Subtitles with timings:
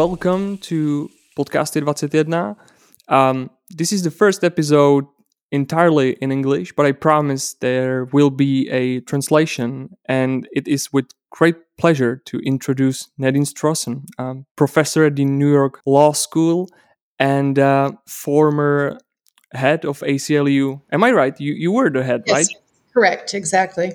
[0.00, 2.56] welcome to Podcasty 21.
[3.08, 5.04] Um, this is the first episode
[5.52, 11.04] entirely in English, but I promise there will be a translation, and it is with
[11.28, 16.70] great pleasure to introduce Nadine Strossen, um, professor at the New York Law School
[17.18, 18.96] and uh, former
[19.52, 20.80] head of ACLU.
[20.90, 21.38] Am I right?
[21.38, 22.48] You you were the head, yes, right?
[22.94, 23.92] Correct, exactly.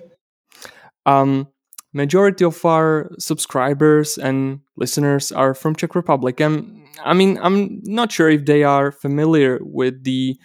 [1.07, 1.47] Um,
[1.93, 6.39] majority of our subscribers and listeners are from Czech Republic.
[6.39, 10.37] And I mean, I'm not sure if they are familiar with the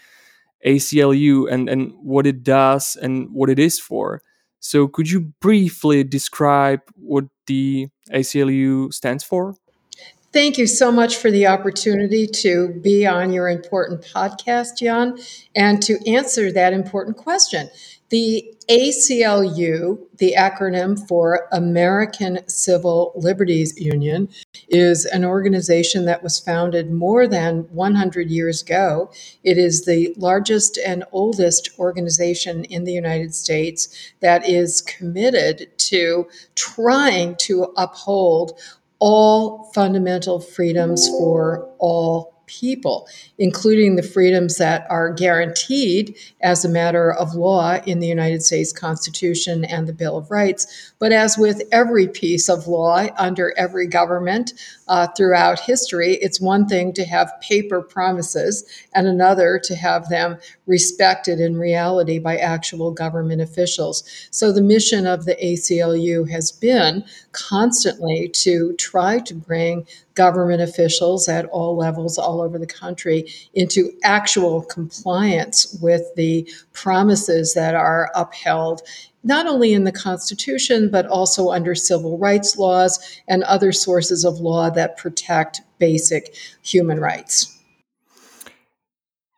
[0.67, 4.23] ACLU and, and what it does and what it is for.
[4.63, 9.57] So, could you briefly describe what the ACLU stands for?
[10.33, 15.19] Thank you so much for the opportunity to be on your important podcast, Jan,
[15.57, 17.69] and to answer that important question.
[18.11, 24.29] The ACLU, the acronym for American Civil Liberties Union,
[24.69, 29.13] is an organization that was founded more than 100 years ago.
[29.45, 36.29] It is the largest and oldest organization in the United States that is committed to
[36.57, 38.59] trying to uphold
[38.99, 47.13] all fundamental freedoms for all people, including the freedoms that are guaranteed as a matter
[47.13, 50.93] of law in the United States Constitution and the Bill of Rights.
[50.99, 54.53] But as with every piece of law under every government
[54.89, 60.37] uh, throughout history, it's one thing to have paper promises and another to have them
[60.67, 64.03] respected in reality by actual government officials.
[64.31, 69.87] So the mission of the ACLU has been constantly to try to bring
[70.21, 77.55] government officials at all levels all over the country into actual compliance with the promises
[77.55, 78.83] that are upheld
[79.25, 84.41] not only in the Constitution, but also under civil rights laws and other sources of
[84.41, 87.59] law that protect basic human rights.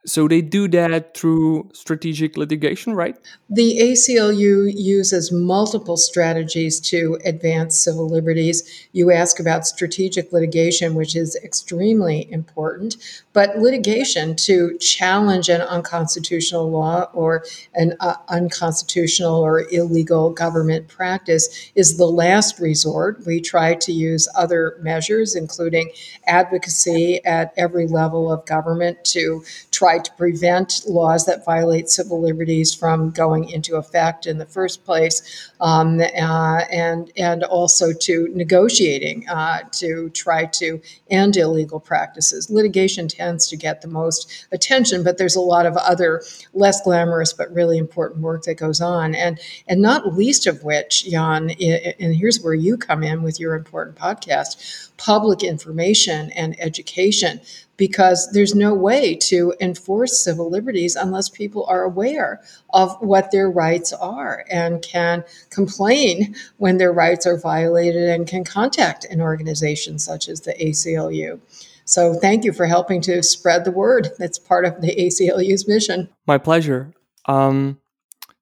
[0.04, 3.16] So they do that through strategic litigation, right?
[3.48, 8.88] The ACLU uses multiple strategies to advance civil liberties.
[8.90, 12.96] You ask about strategic litigation, which is extremely important,
[13.32, 21.70] but litigation to challenge an unconstitutional law or an uh, unconstitutional or illegal government practice
[21.76, 23.24] is the last resort.
[23.24, 25.92] We try to use other measures, including
[26.26, 29.44] advocacy at every level of government to
[29.82, 34.84] try to prevent laws that violate civil liberties from going into effect in the first
[34.84, 42.48] place, um, uh, and and also to negotiating uh, to try to end illegal practices.
[42.48, 46.22] Litigation tends to get the most attention, but there's a lot of other
[46.54, 51.10] less glamorous but really important work that goes on, and and not least of which,
[51.10, 57.40] Jan, and here's where you come in with your important podcast public information and education
[57.76, 62.40] because there's no way to enforce civil liberties unless people are aware
[62.72, 68.44] of what their rights are and can complain when their rights are violated and can
[68.44, 71.40] contact an organization such as the ACLU.
[71.84, 74.10] So, thank you for helping to spread the word.
[74.18, 76.08] That's part of the ACLU's mission.
[76.28, 76.92] My pleasure.
[77.26, 77.80] Um,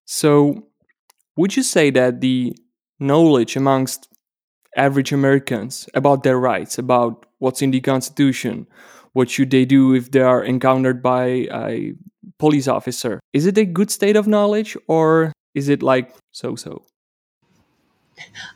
[0.04, 0.66] so,
[1.37, 2.54] would you say that the
[2.99, 4.09] knowledge amongst
[4.80, 8.66] average Americans about their rights, about what's in the Constitution,
[9.12, 11.94] what should they do if they are encountered by a
[12.41, 13.20] police officer.
[13.32, 16.82] Is it a good state of knowledge or is it like so so?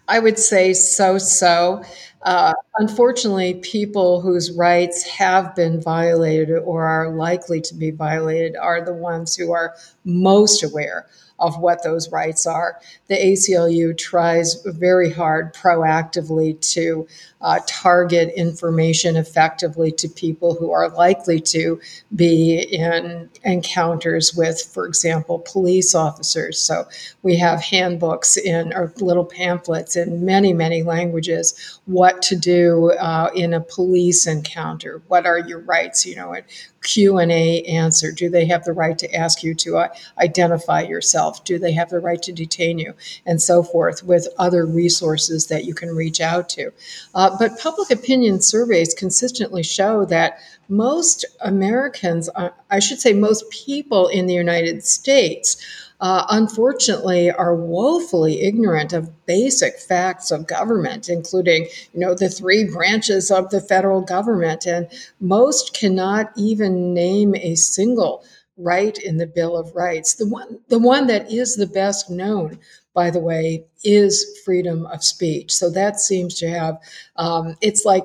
[0.08, 1.84] I would say so so.
[2.22, 8.82] Uh, unfortunately, people whose rights have been violated or are likely to be violated are
[8.82, 9.74] the ones who are
[10.04, 11.06] most aware
[11.38, 12.80] of what those rights are.
[13.08, 17.06] The ACLU tries very hard proactively to
[17.40, 21.78] uh, target information effectively to people who are likely to
[22.16, 26.58] be in encounters with, for example, police officers.
[26.58, 26.88] So
[27.22, 33.28] we have handbooks in or little pamphlets in many, many languages what to do uh,
[33.34, 35.02] in a police encounter.
[35.08, 36.06] What are your rights?
[36.06, 36.34] You know,
[36.84, 38.12] Q and A answer.
[38.12, 39.88] Do they have the right to ask you to uh,
[40.18, 41.44] identify yourself?
[41.44, 42.94] Do they have the right to detain you,
[43.26, 44.04] and so forth?
[44.04, 46.72] With other resources that you can reach out to.
[47.14, 50.38] Uh, but public opinion surveys consistently show that
[50.68, 55.56] most Americans, uh, I should say, most people in the United States,
[56.04, 62.64] uh, unfortunately are woefully ignorant of basic facts of government, including, you know, the three
[62.70, 64.66] branches of the federal government.
[64.66, 64.86] And
[65.18, 68.22] most cannot even name a single
[68.58, 70.16] right in the Bill of Rights.
[70.16, 72.58] The one, the one that is the best known
[72.94, 75.52] by the way, is freedom of speech.
[75.52, 76.78] So that seems to have,
[77.16, 78.04] um, it's like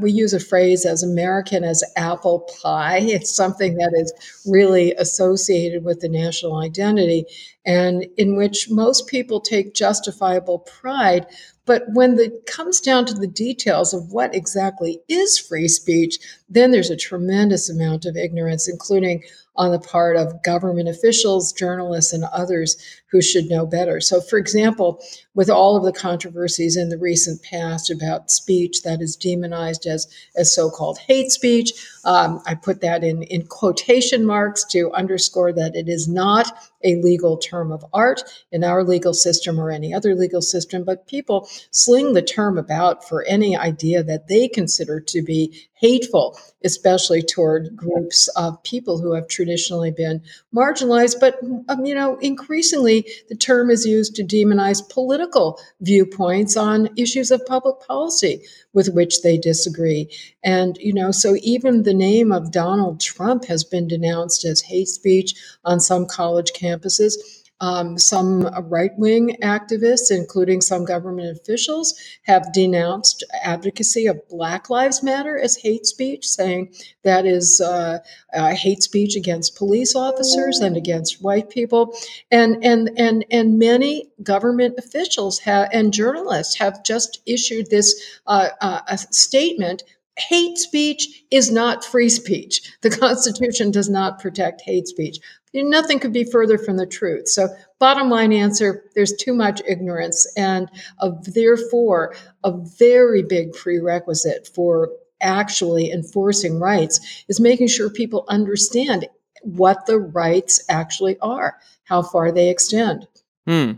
[0.00, 3.00] we use a phrase as American as apple pie.
[3.20, 4.12] It's something that is
[4.46, 7.26] really associated with the national identity
[7.66, 11.26] and in which most people take justifiable pride
[11.70, 16.18] but when it comes down to the details of what exactly is free speech,
[16.50, 19.22] then there's a tremendous amount of ignorance, including
[19.56, 22.76] on the part of government officials, journalists, and others
[23.10, 24.00] who should know better.
[24.00, 25.02] So, for example,
[25.34, 30.06] with all of the controversies in the recent past about speech that is demonized as,
[30.36, 31.72] as so called hate speech,
[32.04, 36.50] um, I put that in, in quotation marks to underscore that it is not
[36.82, 41.06] a legal term of art in our legal system or any other legal system, but
[41.06, 47.22] people sling the term about for any idea that they consider to be hateful, especially
[47.22, 50.22] toward groups of people who have traditionally been
[50.54, 51.18] marginalized.
[51.18, 57.30] But, um, you know, increasingly the term is used to demonize political viewpoints on issues
[57.30, 58.42] of public policy
[58.74, 60.08] with which they disagree.
[60.44, 64.88] And, you know, so even the name of Donald Trump has been denounced as hate
[64.88, 65.34] speech
[65.64, 67.14] on some college campuses.
[67.60, 75.02] Um, some right wing activists, including some government officials, have denounced advocacy of Black Lives
[75.02, 76.74] Matter as hate speech, saying
[77.04, 77.98] that is uh,
[78.32, 81.94] uh, hate speech against police officers and against white people.
[82.30, 88.48] And, and, and, and many government officials have, and journalists have just issued this uh,
[88.60, 89.82] uh statement
[90.28, 92.76] hate speech is not free speech.
[92.82, 95.18] The Constitution does not protect hate speech.
[95.52, 97.28] Nothing could be further from the truth.
[97.28, 97.48] So,
[97.78, 100.70] bottom line answer there's too much ignorance, and
[101.00, 102.14] a, therefore,
[102.44, 109.06] a very big prerequisite for actually enforcing rights is making sure people understand
[109.42, 113.06] what the rights actually are, how far they extend.
[113.46, 113.72] Hmm.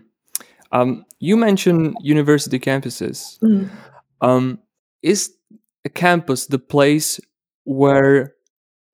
[0.72, 3.38] Um, you mentioned university campuses.
[3.40, 3.68] Mm.
[4.20, 4.58] Um,
[5.02, 5.34] is
[5.84, 7.20] a campus the place
[7.64, 8.34] where,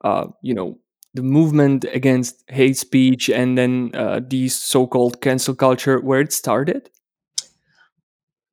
[0.02, 0.78] uh, you know,
[1.14, 6.90] the movement against hate speech and then uh, so-called cancel culture where it started?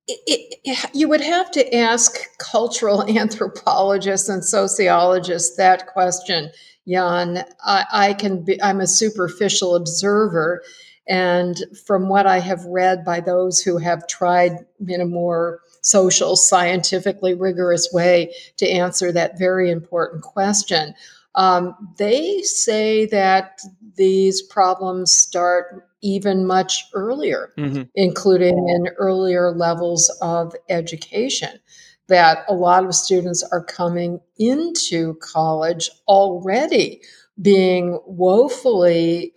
[0.07, 6.51] It, it, you would have to ask cultural anthropologists and sociologists that question,
[6.87, 7.43] Jan.
[7.65, 10.63] I, I can be, I'm a superficial observer.
[11.07, 16.35] And from what I have read by those who have tried in a more social,
[16.35, 20.95] scientifically rigorous way to answer that very important question,
[21.35, 23.59] um, they say that
[23.95, 27.83] these problems start even much earlier, mm-hmm.
[27.95, 31.59] including in earlier levels of education.
[32.07, 37.01] That a lot of students are coming into college already
[37.41, 39.33] being woefully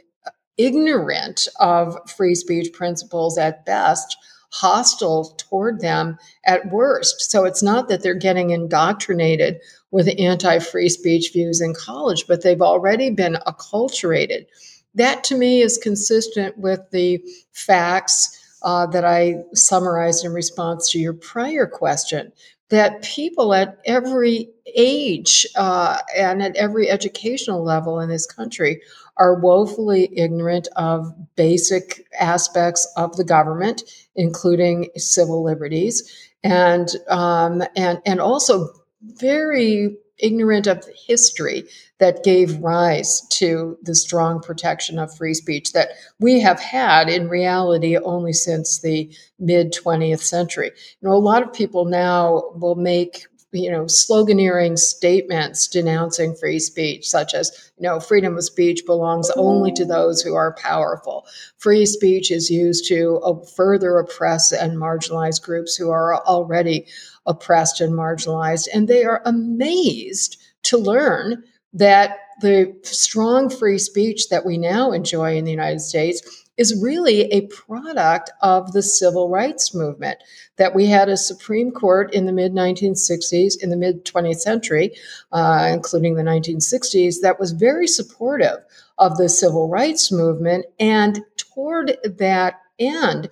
[0.59, 4.17] ignorant of free speech principles at best,
[4.51, 7.31] hostile toward them at worst.
[7.31, 12.43] So it's not that they're getting indoctrinated with anti free speech views in college, but
[12.43, 14.47] they've already been acculturated.
[14.95, 20.99] That to me is consistent with the facts uh, that I summarized in response to
[20.99, 22.33] your prior question
[22.71, 28.83] that people at every age uh, and at every educational level in this country
[29.17, 33.83] are woefully ignorant of basic aspects of the government,
[34.17, 38.69] including civil liberties, and um, and and also
[39.03, 41.65] very ignorant of the history
[41.99, 45.91] that gave rise to the strong protection of free speech that
[46.21, 50.73] we have had in reality only since the mid 20th century.
[51.01, 56.59] You know, a lot of people now will make you know sloganeering statements denouncing free
[56.59, 61.27] speech such as you know freedom of speech belongs only to those who are powerful
[61.57, 63.21] free speech is used to
[63.57, 66.87] further oppress and marginalize groups who are already
[67.29, 68.67] oppressed and marginalized.
[68.75, 75.37] And they are amazed to learn that the strong free speech that we now enjoy
[75.37, 80.19] in the United States is really a product of the civil rights movement.
[80.57, 84.97] That we had a Supreme Court in the mid 1960s, in the mid 20th century,
[85.31, 88.59] uh, including the 1960s, that was very supportive
[88.99, 90.67] of the civil rights movement.
[90.81, 93.31] And toward that end,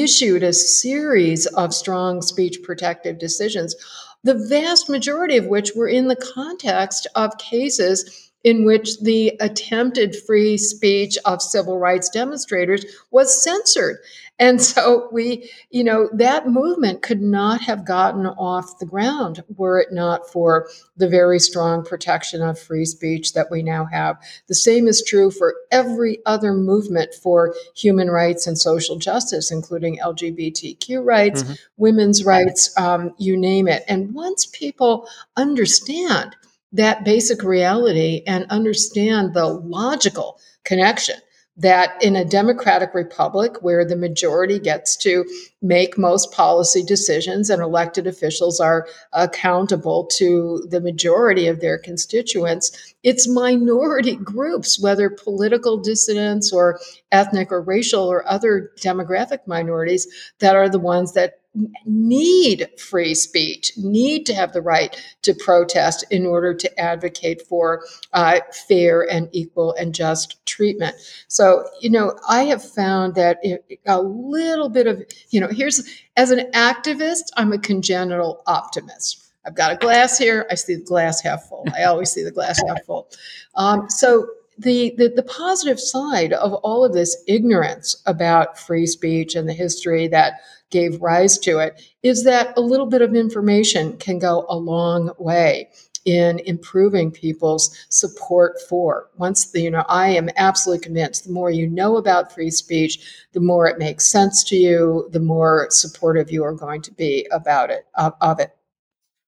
[0.00, 3.74] issued a series of strong speech protective decisions,
[4.22, 10.14] the vast majority of which were in the context of cases in which the attempted
[10.14, 13.96] free speech of civil rights demonstrators was censored.
[14.38, 19.78] And so we, you know, that movement could not have gotten off the ground were
[19.78, 24.16] it not for the very strong protection of free speech that we now have.
[24.48, 29.98] The same is true for every other movement for human rights and social justice, including
[29.98, 31.52] LGBTQ rights, mm-hmm.
[31.76, 33.84] women's rights, um, you name it.
[33.86, 36.34] And once people understand
[36.74, 41.16] that basic reality and understand the logical connection
[41.56, 45.24] that in a democratic republic where the majority gets to
[45.62, 52.94] make most policy decisions and elected officials are accountable to the majority of their constituents,
[53.04, 56.80] it's minority groups, whether political dissidents or
[57.12, 60.08] ethnic or racial or other demographic minorities,
[60.40, 61.38] that are the ones that
[61.86, 67.84] need free speech, need to have the right to protest in order to advocate for
[68.12, 70.96] uh, fair and equal and just treatment.
[71.28, 73.38] So, you know, I have found that
[73.86, 75.82] a little bit of, you know, here's
[76.16, 79.20] as an activist, I'm a congenital optimist.
[79.46, 80.46] I've got a glass here.
[80.50, 81.66] I see the glass half full.
[81.76, 83.10] I always see the glass half full.
[83.56, 84.26] Um, so
[84.58, 89.52] the, the, the positive side of all of this ignorance about free speech and the
[89.52, 90.34] history that
[90.70, 95.10] gave rise to it is that a little bit of information can go a long
[95.18, 95.68] way
[96.04, 101.50] in improving people's support for once the, you know i am absolutely convinced the more
[101.50, 106.30] you know about free speech the more it makes sense to you the more supportive
[106.30, 108.54] you are going to be about it of, of it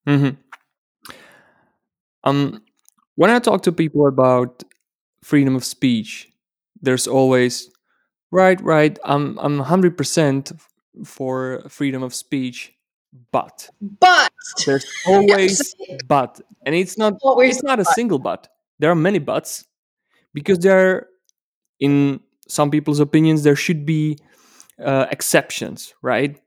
[0.07, 0.37] mm-hmm.
[2.25, 2.63] um,
[3.15, 4.63] when i talk to people about
[5.23, 6.29] freedom of speech
[6.83, 7.71] there's always
[8.31, 10.61] right right i'm i'm 100%
[11.05, 12.73] for freedom of speech
[13.33, 13.71] but.
[13.81, 14.31] But!
[14.65, 15.75] There's always
[16.07, 17.95] but and it's not always it's not a but.
[17.95, 18.49] single but.
[18.79, 19.65] There are many buts
[20.35, 21.09] because there are
[21.81, 24.19] in some people's opinions there should be
[24.85, 26.41] uh, exceptions right?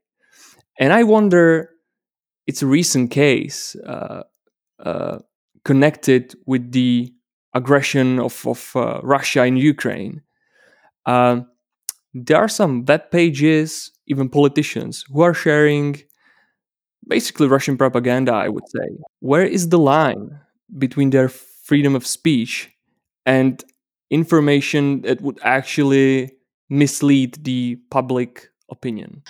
[0.78, 1.70] And i wonder
[2.46, 4.22] it's a recent case uh,
[4.78, 5.18] uh,
[5.64, 7.12] connected with the
[7.54, 10.22] aggression of, of uh, russia in ukraine.
[11.06, 11.46] Um,
[12.14, 16.02] there are some web pages, even politicians, who are sharing
[17.06, 18.88] basically Russian propaganda, I would say.
[19.20, 20.38] Where is the line
[20.78, 22.70] between their freedom of speech
[23.24, 23.62] and
[24.10, 26.32] information that would actually
[26.68, 29.22] mislead the public opinion?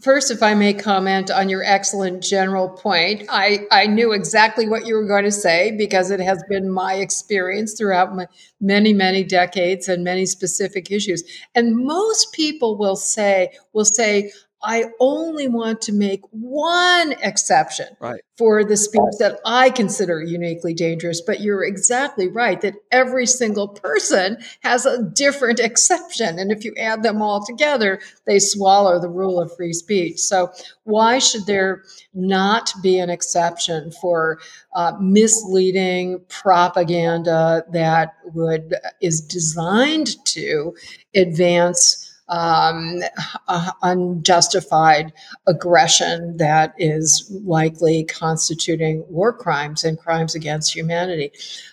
[0.00, 4.84] First, if I may comment on your excellent general point, I, I knew exactly what
[4.84, 8.26] you were going to say because it has been my experience throughout my
[8.60, 11.22] many, many decades and many specific issues.
[11.54, 14.32] And most people will say, will say,
[14.66, 18.20] I only want to make one exception right.
[18.36, 21.20] for the speech that I consider uniquely dangerous.
[21.20, 26.40] But you're exactly right that every single person has a different exception.
[26.40, 30.18] And if you add them all together, they swallow the rule of free speech.
[30.18, 30.50] So,
[30.82, 34.40] why should there not be an exception for
[34.74, 40.74] uh, misleading propaganda that would is designed to
[41.14, 42.05] advance?
[42.28, 43.00] Um,
[43.48, 45.12] uh, unjustified
[45.46, 51.30] aggression that is likely constituting war crimes and crimes against humanity.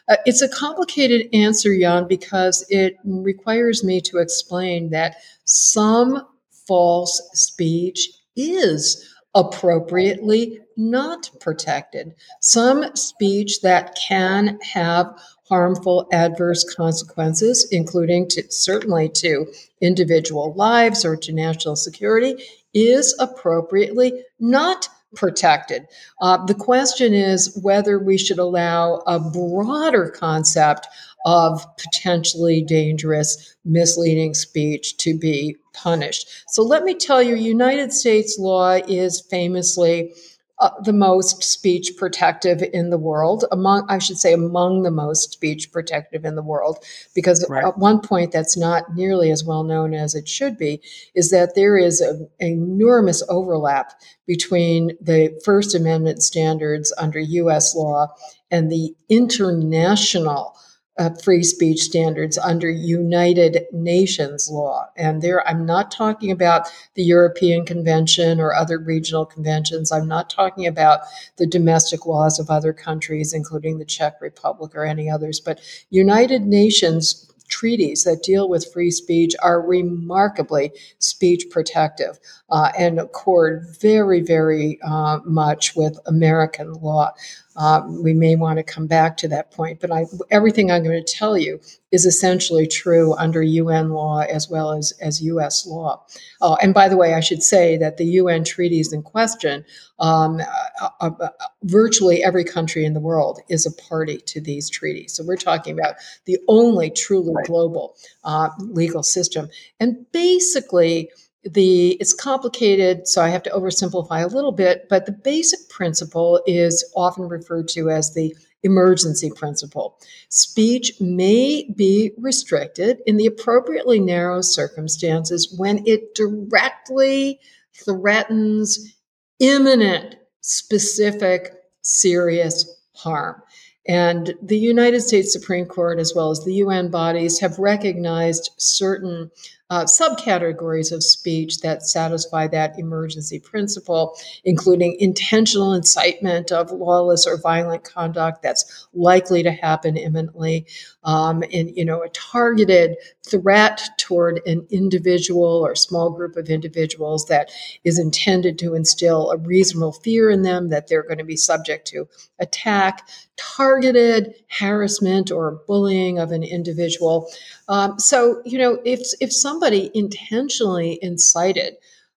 [0.07, 6.25] Uh, it's a complicated answer, Jan, because it requires me to explain that some
[6.67, 12.13] false speech is appropriately not protected.
[12.39, 15.07] Some speech that can have
[15.53, 19.45] harmful adverse consequences, including to, certainly to
[19.81, 22.43] individual lives or to national security,
[22.73, 25.85] is appropriately not protected.
[26.23, 30.87] Uh, the question is whether we should allow a broader concept
[31.23, 36.27] of potentially dangerous, misleading speech to be punished.
[36.47, 40.15] So let me tell you, United States law is famously
[40.59, 45.33] uh, the most speech protective in the world among i should say among the most
[45.33, 46.77] speech protective in the world
[47.15, 47.65] because right.
[47.65, 50.81] at one point that's not nearly as well known as it should be
[51.15, 53.93] is that there is an enormous overlap
[54.27, 58.07] between the first amendment standards under us law
[58.51, 60.55] and the international
[60.97, 64.85] uh, free speech standards under United Nations law.
[64.95, 69.91] And there, I'm not talking about the European Convention or other regional conventions.
[69.91, 71.01] I'm not talking about
[71.37, 75.59] the domestic laws of other countries, including the Czech Republic or any others, but
[75.89, 82.19] United Nations treaties that deal with free speech are remarkably speech protective
[82.53, 87.11] uh, and accord very, very uh, much with American law.
[87.55, 91.03] Uh, we may want to come back to that point, but I, everything I'm going
[91.03, 91.59] to tell you
[91.91, 96.05] is essentially true under UN law as well as, as US law.
[96.41, 99.65] Uh, and by the way, I should say that the UN treaties in question,
[99.99, 100.39] um,
[100.81, 101.29] uh, uh, uh,
[101.63, 105.13] virtually every country in the world is a party to these treaties.
[105.13, 105.95] So we're talking about
[106.25, 109.49] the only truly global uh, legal system.
[109.79, 111.09] And basically,
[111.45, 116.41] the it's complicated so i have to oversimplify a little bit but the basic principle
[116.47, 118.33] is often referred to as the
[118.63, 119.97] emergency principle.
[120.29, 127.39] Speech may be restricted in the appropriately narrow circumstances when it directly
[127.73, 128.95] threatens
[129.39, 133.41] imminent specific serious harm.
[133.85, 139.29] And the United States Supreme Court, as well as the UN bodies, have recognized certain
[139.73, 144.15] uh, subcategories of speech that satisfy that emergency principle,
[144.45, 150.67] including intentional incitement of lawless or violent conduct that's likely to happen imminently,
[151.05, 152.95] um, and you know a targeted
[153.27, 157.49] threat toward an individual or small group of individuals that
[157.83, 161.87] is intended to instill a reasonable fear in them that they're going to be subject
[161.87, 162.07] to
[162.39, 167.31] attack, targeted harassment or bullying of an individual.
[167.67, 171.75] Um, so, you know, if if somebody intentionally incited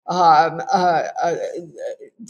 [0.09, 1.37] um, uh, uh,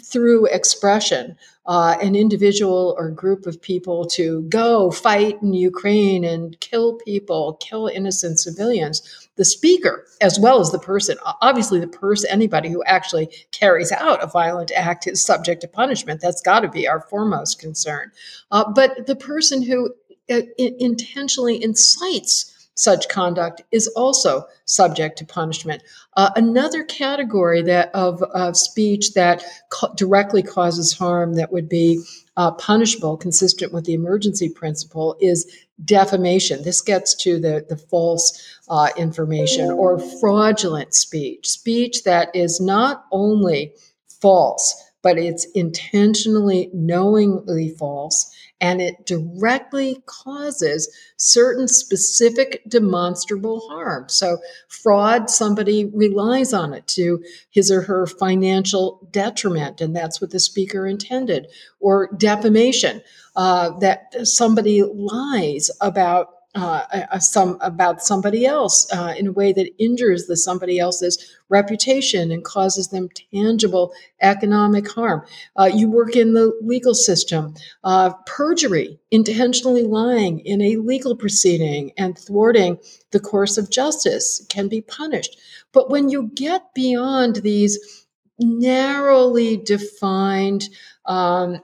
[0.03, 6.59] through expression uh, an individual or group of people to go fight in Ukraine and
[6.61, 12.31] kill people, kill innocent civilians, the speaker, as well as the person, obviously, the person,
[12.31, 16.21] anybody who actually carries out a violent act is subject to punishment.
[16.21, 18.13] That's got to be our foremost concern.
[18.51, 19.93] Uh, but the person who
[20.31, 25.83] uh, intentionally incites such conduct is also subject to punishment.
[26.17, 32.03] Uh, another category that of, of speech that co- directly causes harm that would be
[32.37, 35.51] uh, punishable, consistent with the emergency principle, is
[35.85, 36.63] defamation.
[36.63, 43.07] This gets to the, the false uh, information or fraudulent speech, speech that is not
[43.11, 43.73] only
[44.21, 48.31] false, but it's intentionally, knowingly false
[48.61, 54.09] and it directly causes certain specific demonstrable harm.
[54.09, 60.31] So, fraud, somebody relies on it to his or her financial detriment, and that's what
[60.31, 61.49] the speaker intended.
[61.81, 63.03] Or defamation,
[63.37, 69.71] uh, that somebody lies about uh, some about somebody else uh, in a way that
[69.79, 75.25] injures the somebody else's reputation and causes them tangible economic harm.
[75.57, 77.55] Uh, you work in the legal system.
[77.85, 82.79] Uh, perjury, intentionally lying in a legal proceeding and thwarting
[83.13, 85.39] the course of justice can be punished.
[85.73, 88.07] But when you get beyond these
[88.39, 90.69] narrowly defined
[91.07, 91.61] um,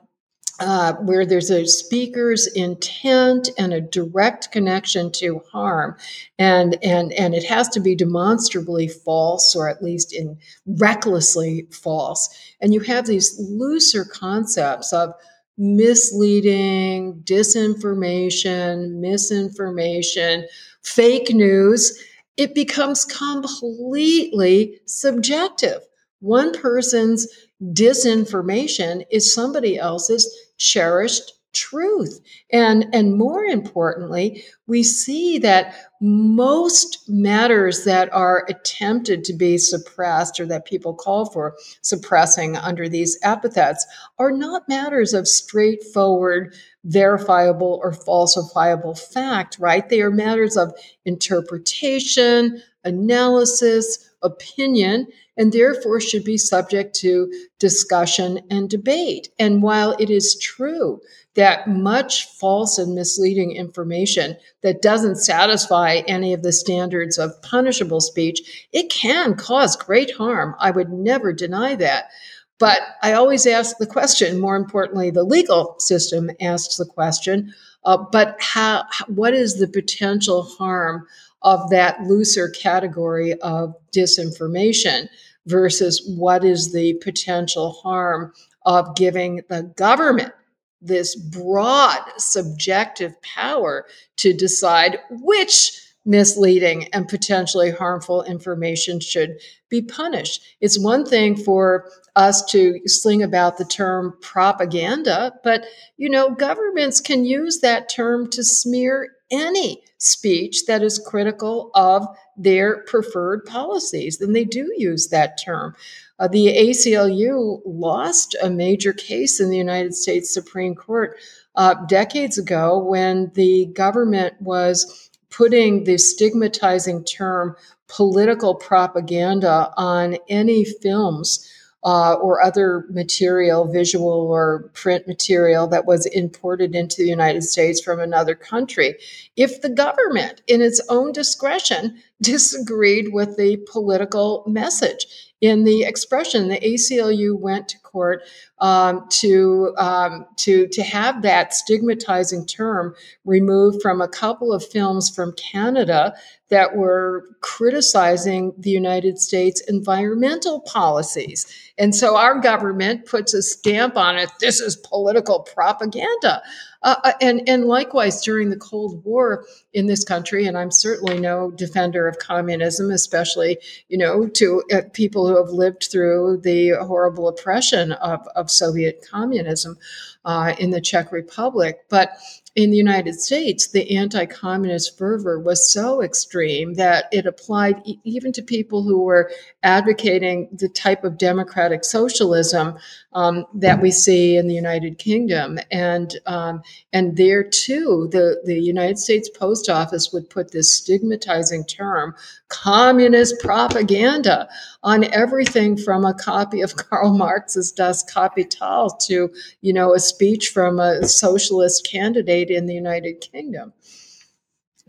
[0.62, 5.96] uh, where there's a speaker's intent and a direct connection to harm,
[6.38, 12.28] and and and it has to be demonstrably false or at least in recklessly false.
[12.60, 15.12] And you have these looser concepts of
[15.58, 20.46] misleading, disinformation, misinformation,
[20.82, 22.00] fake news.
[22.36, 25.80] It becomes completely subjective.
[26.20, 27.26] One person's
[27.62, 32.20] disinformation is somebody else's cherished truth.
[32.50, 40.40] And, and more importantly, we see that most matters that are attempted to be suppressed
[40.40, 43.86] or that people call for suppressing under these epithets
[44.18, 49.88] are not matters of straightforward, verifiable, or falsifiable fact, right?
[49.88, 50.72] They are matters of
[51.04, 59.28] interpretation, analysis, opinion, and therefore should be subject to discussion and debate.
[59.38, 61.00] And while it is true
[61.34, 68.00] that much false and misleading information that doesn't satisfy any of the standards of punishable
[68.00, 70.54] speech, it can cause great harm.
[70.58, 72.10] I would never deny that.
[72.58, 77.52] But I always ask the question, more importantly, the legal system asks the question,
[77.84, 81.06] uh, but how, what is the potential harm
[81.42, 85.08] of that looser category of disinformation
[85.46, 88.32] versus what is the potential harm
[88.64, 90.32] of giving the government
[90.80, 100.42] this broad subjective power to decide which misleading and potentially harmful information should be punished.
[100.60, 105.64] It's one thing for us to sling about the term propaganda, but
[105.96, 112.06] you know, governments can use that term to smear any speech that is critical of
[112.36, 114.20] their preferred policies.
[114.20, 115.74] And they do use that term.
[116.18, 121.16] Uh, the ACLU lost a major case in the United States Supreme Court
[121.56, 127.56] uh, decades ago when the government was putting the stigmatizing term
[127.88, 131.48] political propaganda on any films
[131.84, 137.80] uh, or other material, visual or print material that was imported into the United States
[137.80, 138.96] from another country.
[139.36, 146.46] If the government, in its own discretion, disagreed with the political message in the expression,
[146.46, 148.22] the ACLU went to court
[148.60, 155.10] um, to um, to to have that stigmatizing term removed from a couple of films
[155.10, 156.14] from Canada
[156.48, 161.44] that were criticizing the United States environmental policies.
[161.76, 164.30] And so our government puts a stamp on it.
[164.38, 166.40] This is political propaganda.
[166.82, 171.18] Uh, uh, and, and likewise, during the Cold War in this country, and I'm certainly
[171.18, 176.70] no defender of communism, especially, you know, to uh, people who have lived through the
[176.80, 179.78] horrible oppression of, of Soviet communism
[180.24, 181.84] uh, in the Czech Republic.
[181.88, 182.16] But
[182.54, 187.98] in the United States, the anti communist fervor was so extreme that it applied e-
[188.04, 189.30] even to people who were
[189.62, 192.76] advocating the type of democratic socialism
[193.14, 195.58] um, that we see in the United Kingdom.
[195.70, 201.64] And, um, and there too, the, the United States Post Office would put this stigmatizing
[201.64, 202.14] term,
[202.48, 204.48] communist propaganda,
[204.82, 210.48] on everything from a copy of Karl Marx's Das Kapital to, you know, a speech
[210.48, 213.72] from a socialist candidate in the United Kingdom.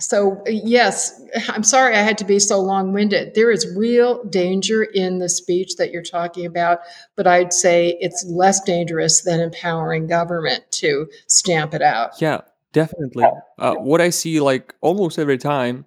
[0.04, 3.36] So, yes, I'm sorry I had to be so long winded.
[3.36, 6.80] There is real danger in the speech that you're talking about,
[7.16, 12.22] but I'd say it's less dangerous than empowering government to stamp it out.
[12.22, 12.42] Yeah,
[12.74, 13.24] definitely.
[13.58, 15.86] Uh, what I see like almost every time,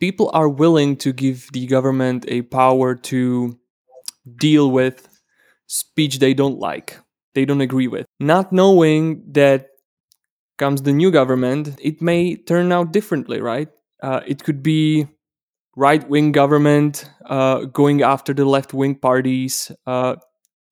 [0.00, 3.58] people are willing to give the government a power to
[4.36, 5.06] deal with
[5.66, 6.98] speech they don't like,
[7.34, 9.68] they don't agree with, not knowing that
[10.58, 13.68] comes the new government, it may turn out differently, right?
[14.02, 15.06] Uh, it could be
[15.76, 20.16] right wing government uh, going after the left wing parties, uh,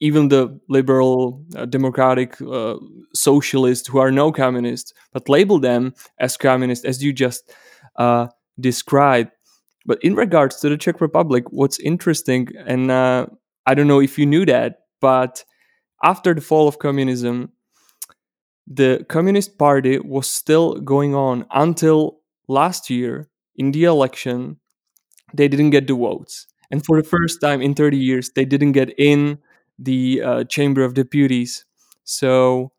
[0.01, 2.77] even the liberal, uh, democratic, uh,
[3.14, 7.53] socialists who are no communists, but label them as communists, as you just
[7.97, 8.27] uh,
[8.61, 9.31] described.
[9.87, 14.27] But in regards to the Czech Republic, what's interesting, and I don't know if you
[14.27, 15.45] knew that, but
[16.05, 17.51] after the fall of communism,
[18.66, 24.59] the Communist Party was still going on until last year in the election.
[25.35, 26.46] They didn't get the votes.
[26.70, 29.38] And for the first time in 30 years, they didn't get in
[29.79, 31.64] the uh, Chamber of Deputies.
[32.05, 32.72] So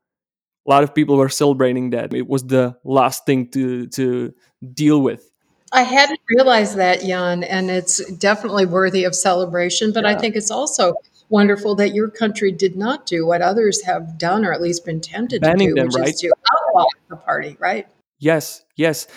[0.66, 2.14] a lot of people were celebrating that.
[2.14, 4.34] It was the last thing to, to
[4.74, 5.30] deal with.
[5.72, 9.92] I hadn't realized that, Jan, and it's definitely worthy of celebration.
[9.92, 10.12] But yeah.
[10.12, 10.94] I think it's also
[11.30, 15.02] wonderful that your country did not do what others have done, or at least been
[15.02, 16.14] tempted Banning to do, them, which right?
[16.14, 17.88] is to outlaw the party, right?
[18.20, 19.08] Yes, yes.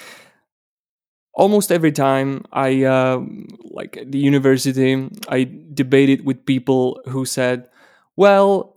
[1.35, 3.21] Almost every time I uh,
[3.64, 7.69] like at the university, I debated with people who said,
[8.16, 8.77] "Well,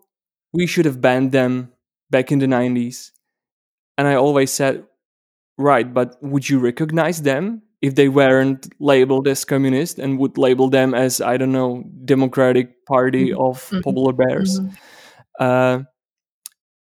[0.52, 1.72] we should have banned them
[2.10, 3.12] back in the '90s,"
[3.98, 4.84] and I always said,
[5.58, 7.62] "Right, but would you recognize them?
[7.82, 12.86] If they weren't labeled as communist and would label them as I don't know Democratic
[12.86, 13.42] Party mm-hmm.
[13.42, 13.82] of mm-hmm.
[13.82, 14.74] Polar Bears, mm-hmm.
[15.40, 15.84] uh,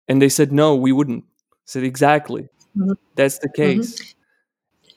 [0.08, 1.24] and they said no, we wouldn't.
[1.24, 2.44] I said exactly,
[2.78, 2.94] mm-hmm.
[3.16, 3.80] that's the mm-hmm.
[3.82, 4.16] case.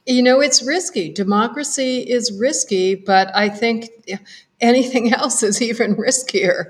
[0.06, 1.12] You know, it's risky.
[1.12, 3.90] Democracy is risky, but I think
[4.60, 6.66] anything else is even riskier.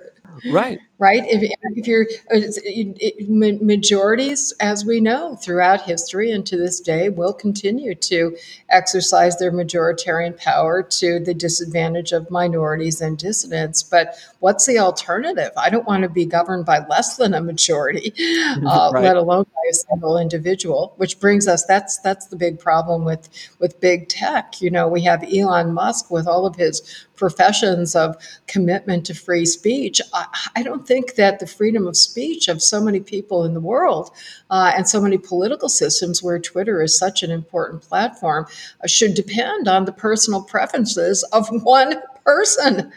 [0.50, 1.22] Right right?
[1.26, 7.34] If, if you're uh, majorities, as we know throughout history and to this day, will
[7.34, 8.36] continue to
[8.70, 13.82] exercise their majoritarian power to the disadvantage of minorities and dissidents.
[13.82, 15.50] But what's the alternative?
[15.56, 18.14] I don't want to be governed by less than a majority,
[18.66, 19.04] uh, right.
[19.04, 20.94] let alone by a single individual.
[20.96, 23.28] Which brings us that's that's the big problem with
[23.58, 24.62] with big tech.
[24.62, 29.46] You know, we have Elon Musk with all of his professions of commitment to free
[29.46, 30.00] speech.
[30.12, 33.60] I, I don't think that the freedom of speech of so many people in the
[33.60, 34.10] world
[34.50, 38.46] uh, and so many political systems where Twitter is such an important platform
[38.82, 41.94] uh, should depend on the personal preferences of one
[42.24, 42.92] person.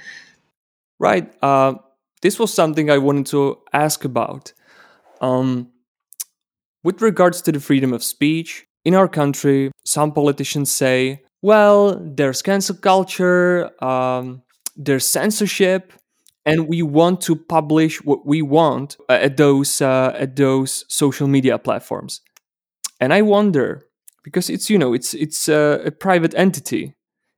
[1.00, 1.34] Right.
[1.42, 1.76] Uh,
[2.22, 4.54] this was something I wanted to ask about.
[5.22, 5.70] Um,
[6.84, 12.42] with regards to the freedom of speech, in our country, some politicians say, well, there's
[12.42, 14.42] cancel culture, um,
[14.76, 15.94] there's censorship,
[16.46, 21.28] and we want to publish what we want uh, at those uh, at those social
[21.28, 22.22] media platforms.
[23.02, 23.90] And i wonder
[24.24, 26.94] because it's you know it's it's a, a private entity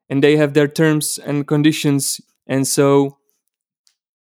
[0.10, 3.18] and they have their terms and conditions and so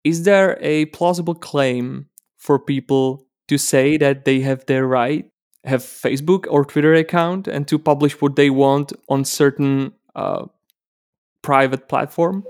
[0.05, 2.07] is there a plausible claim
[2.37, 5.31] for people to say that they have their right
[5.65, 10.45] have facebook or twitter account and to publish what they want on certain uh,
[11.43, 12.45] private platform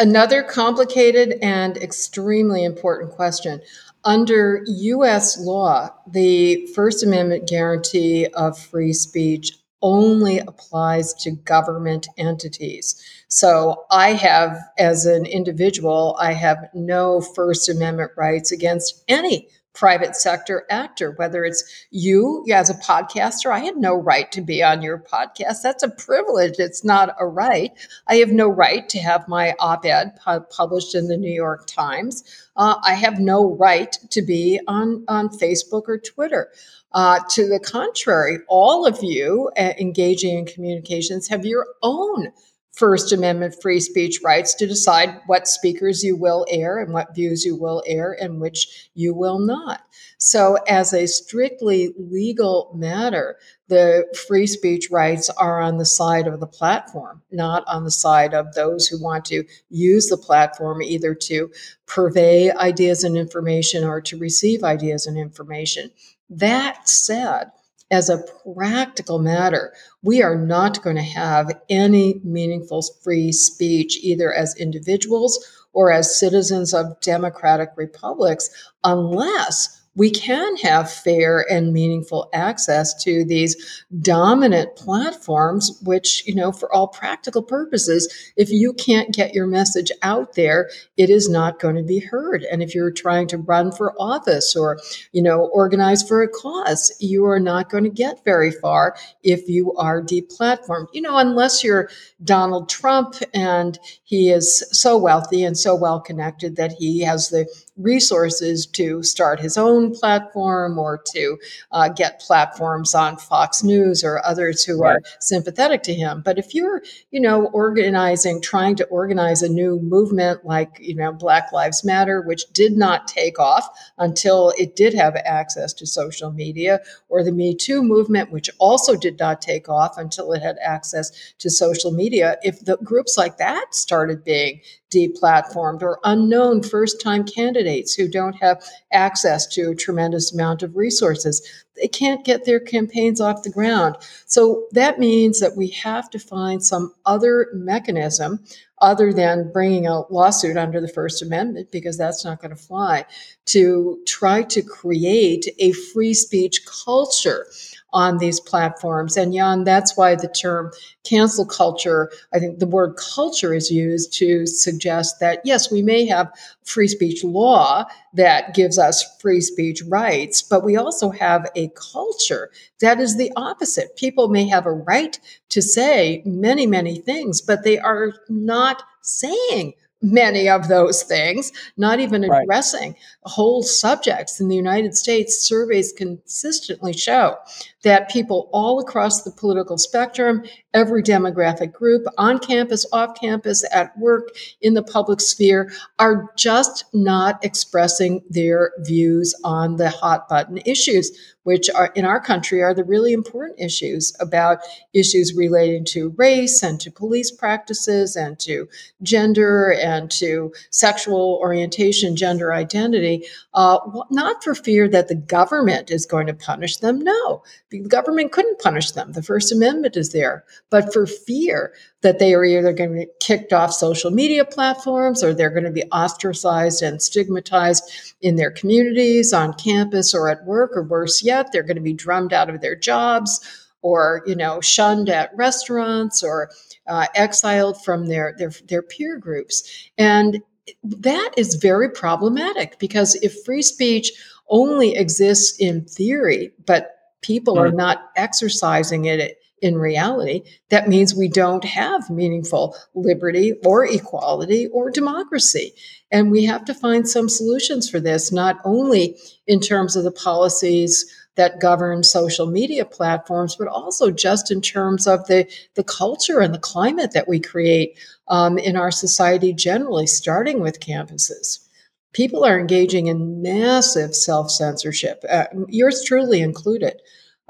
[0.00, 3.60] another complicated and extremely important question
[4.04, 13.02] under US law, the First Amendment guarantee of free speech only applies to government entities.
[13.28, 20.16] So I have, as an individual, I have no First Amendment rights against any private
[20.16, 23.52] sector actor, whether it's you as a podcaster.
[23.52, 25.62] I had no right to be on your podcast.
[25.62, 26.54] That's a privilege.
[26.58, 27.72] It's not a right.
[28.06, 31.66] I have no right to have my op ed pu- published in the New York
[31.66, 32.24] Times.
[32.56, 36.50] Uh, I have no right to be on, on Facebook or Twitter.
[36.92, 42.32] Uh, to the contrary, all of you uh, engaging in communications have your own
[42.80, 47.44] First Amendment free speech rights to decide what speakers you will air and what views
[47.44, 49.82] you will air and which you will not.
[50.16, 53.36] So, as a strictly legal matter,
[53.68, 58.32] the free speech rights are on the side of the platform, not on the side
[58.32, 61.52] of those who want to use the platform either to
[61.84, 65.90] purvey ideas and information or to receive ideas and information.
[66.30, 67.50] That said,
[67.90, 68.24] as a
[68.54, 69.72] practical matter,
[70.02, 75.38] we are not going to have any meaningful free speech either as individuals
[75.72, 78.50] or as citizens of democratic republics
[78.84, 86.52] unless we can have fair and meaningful access to these dominant platforms which you know
[86.52, 91.58] for all practical purposes if you can't get your message out there it is not
[91.58, 92.44] going to be heard.
[92.44, 94.78] And if you're trying to run for office or
[95.12, 99.48] you know organize for a cause you are not going to get very far if
[99.48, 100.88] you are deplatformed.
[100.92, 101.88] You know unless you're
[102.22, 107.46] Donald Trump and he is so wealthy and so well connected that he has the
[107.76, 111.38] resources to start his own platform or to
[111.72, 114.96] uh, get platforms on Fox News or others who right.
[114.96, 116.22] are sympathetic to him.
[116.24, 121.12] But if you're, you know, organizing, trying to organize a new movement like, you know,
[121.12, 126.32] Black Lives Matter, which did not take off until it did have access to social
[126.32, 130.56] media, or the Me Too movement, which also did not take off until it had
[130.62, 137.00] access to social media, if the groups like that started being deplatformed or unknown first
[137.00, 141.46] time candidates who don't have access to a tremendous amount of resources.
[141.76, 143.96] They can't get their campaigns off the ground.
[144.26, 148.44] So that means that we have to find some other mechanism
[148.82, 153.04] other than bringing a lawsuit under the First Amendment, because that's not going to fly,
[153.46, 157.46] to try to create a free speech culture
[157.92, 159.16] on these platforms.
[159.16, 160.70] And Jan, that's why the term
[161.04, 166.06] cancel culture, I think the word culture is used to suggest that, yes, we may
[166.06, 166.30] have
[166.64, 172.50] free speech law that gives us free speech rights, but we also have a culture
[172.80, 173.96] that is the opposite.
[173.96, 179.74] People may have a right to say many, many things, but they are not saying
[180.02, 183.00] many of those things, not even addressing right.
[183.24, 184.40] whole subjects.
[184.40, 187.36] In the United States, surveys consistently show
[187.82, 190.42] that people all across the political spectrum,
[190.74, 194.28] every demographic group, on campus, off campus, at work,
[194.60, 201.10] in the public sphere, are just not expressing their views on the hot button issues
[201.44, 204.58] which are in our country are the really important issues about
[204.92, 208.68] issues relating to race and to police practices and to
[209.02, 213.24] gender and to sexual orientation, gender identity,
[213.54, 213.78] uh,
[214.10, 217.00] not for fear that the government is going to punish them.
[217.00, 219.12] No, the government couldn't punish them.
[219.12, 221.72] The First Amendment is there, but for fear
[222.02, 225.64] that they are either going to be kicked off social media platforms or they're going
[225.64, 231.22] to be ostracized and stigmatized in their communities, on campus, or at work, or worse
[231.22, 233.40] yet, they're going to be drummed out of their jobs
[233.82, 236.50] or you know shunned at restaurants or
[236.86, 239.88] uh, exiled from their, their their peer groups.
[239.96, 240.42] And
[240.82, 244.12] that is very problematic because if free speech
[244.48, 251.28] only exists in theory but people are not exercising it in reality, that means we
[251.28, 255.74] don't have meaningful liberty or equality or democracy.
[256.10, 260.12] And we have to find some solutions for this, not only in terms of the
[260.12, 261.04] policies
[261.36, 266.52] that govern social media platforms, but also just in terms of the, the culture and
[266.52, 271.66] the climate that we create um, in our society generally, starting with campuses.
[272.12, 277.00] People are engaging in massive self censorship, uh, yours truly included.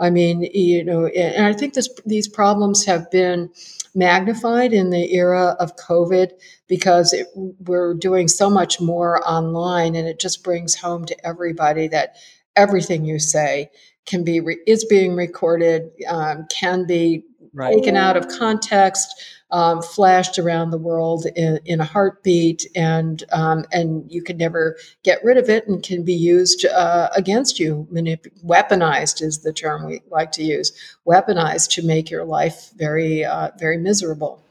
[0.01, 3.51] I mean, you know, and I think this, these problems have been
[3.95, 6.31] magnified in the era of COVID
[6.69, 11.89] because it, we're doing so much more online, and it just brings home to everybody
[11.89, 12.17] that
[12.57, 13.71] everything you say
[14.07, 17.75] can be re- is being recorded, um, can be right.
[17.75, 19.15] taken out of context,
[19.53, 24.77] um, flashed around the world in, in a heartbeat, and um, and you can never
[25.03, 27.87] get rid of it, and can be used uh, against you.
[27.93, 30.73] Manip- weaponized is the term we like to use.
[31.07, 34.43] Weaponized to make your life very uh, very miserable.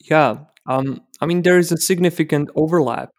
[0.00, 3.10] Yeah, um, I mean there is a significant overlap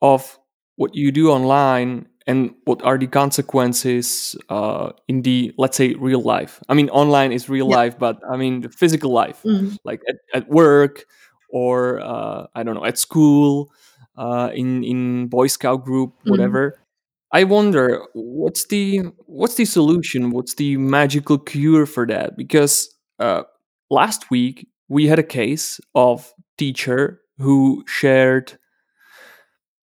[0.00, 0.38] of
[0.76, 6.22] what you do online and what are the consequences uh, in the let's say real
[6.22, 7.76] life i mean online is real yeah.
[7.76, 9.74] life but i mean the physical life mm-hmm.
[9.84, 11.04] like at, at, work
[11.50, 13.72] or uh, i don't know at school
[14.16, 16.30] uh, in in boy scout group mm-hmm.
[16.30, 17.38] whatever mm-hmm.
[17.38, 23.42] i wonder what's the what's the solution what's the magical cure for that because uh,
[23.90, 28.58] last week we had a case of teacher who shared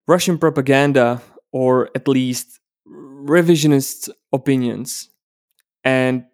[0.07, 1.21] russian propaganda
[1.51, 5.09] or at least revisionist opinions.
[5.83, 6.25] And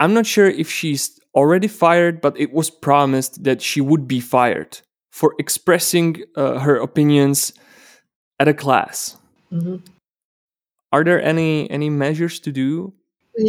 [0.00, 4.20] I'm not sure if she's already fired, but it was promised that she would be
[4.20, 7.52] fired for expressing uh, her opinions
[8.38, 9.16] at a class.
[9.52, 9.76] Mm-hmm.
[10.92, 12.92] Are there any any measures to do?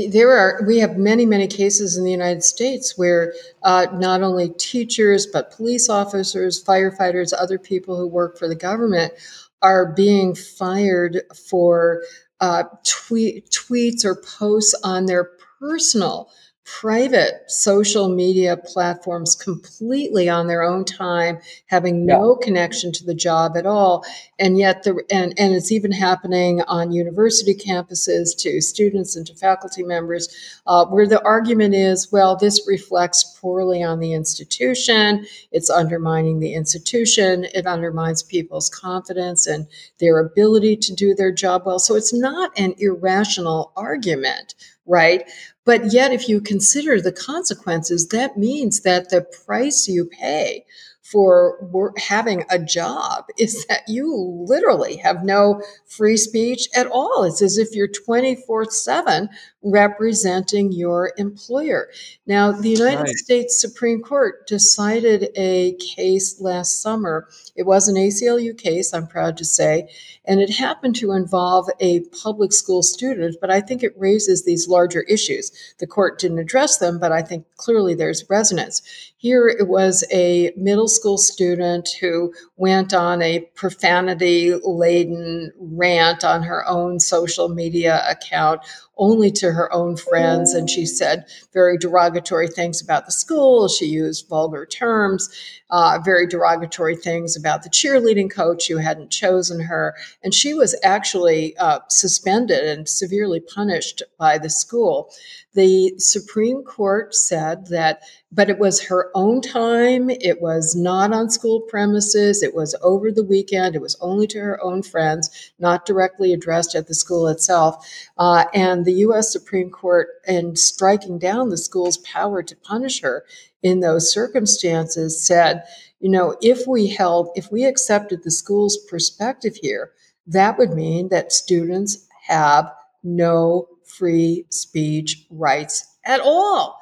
[0.09, 0.63] There are.
[0.67, 5.51] We have many many cases in the United States where uh, not only teachers but
[5.51, 9.13] police officers, firefighters, other people who work for the government
[9.61, 12.01] are being fired for
[12.39, 16.29] uh, tweet, tweets or posts on their personal
[16.67, 22.45] private social media platforms completely on their own time, having no yeah.
[22.45, 24.03] connection to the job at all.
[24.37, 29.35] And yet the and, and it's even happening on university campuses to students and to
[29.35, 35.69] faculty members, uh, where the argument is, well, this reflects poorly on the institution, it's
[35.69, 39.67] undermining the institution, it undermines people's confidence and
[39.99, 41.79] their ability to do their job well.
[41.79, 44.53] So it's not an irrational argument
[44.87, 45.29] right?
[45.65, 50.65] But yet, if you consider the consequences, that means that the price you pay
[51.11, 54.13] for having a job is that you
[54.47, 57.23] literally have no free speech at all.
[57.23, 59.29] It's as if you're 24 7
[59.63, 61.89] representing your employer.
[62.25, 63.09] Now, the United right.
[63.09, 67.27] States Supreme Court decided a case last summer.
[67.55, 69.89] It was an ACLU case, I'm proud to say,
[70.25, 74.67] and it happened to involve a public school student, but I think it raises these
[74.67, 75.51] larger issues.
[75.79, 78.81] The court didn't address them, but I think clearly there's resonance.
[79.19, 86.43] Here it was a middle school student who went on a profanity laden rant on
[86.43, 88.61] her own social media account
[88.97, 90.53] only to her own friends.
[90.53, 93.67] And she said very derogatory things about the school.
[93.67, 95.29] She used vulgar terms,
[95.69, 99.95] uh, very derogatory things about the cheerleading coach who hadn't chosen her.
[100.23, 105.11] And she was actually uh, suspended and severely punished by the school.
[105.53, 110.09] The Supreme Court said that but it was her own time.
[110.09, 112.43] It was not on school premises.
[112.43, 113.75] It was over the weekend.
[113.75, 117.87] It was only to her own friends, not directly addressed at the school itself.
[118.17, 119.33] Uh, and the U.S.
[119.33, 123.25] Supreme Court, in striking down the school's power to punish her
[123.61, 125.63] in those circumstances, said,
[125.99, 129.91] you know, if we held, if we accepted the school's perspective here,
[130.25, 132.71] that would mean that students have
[133.03, 136.79] no free speech rights at all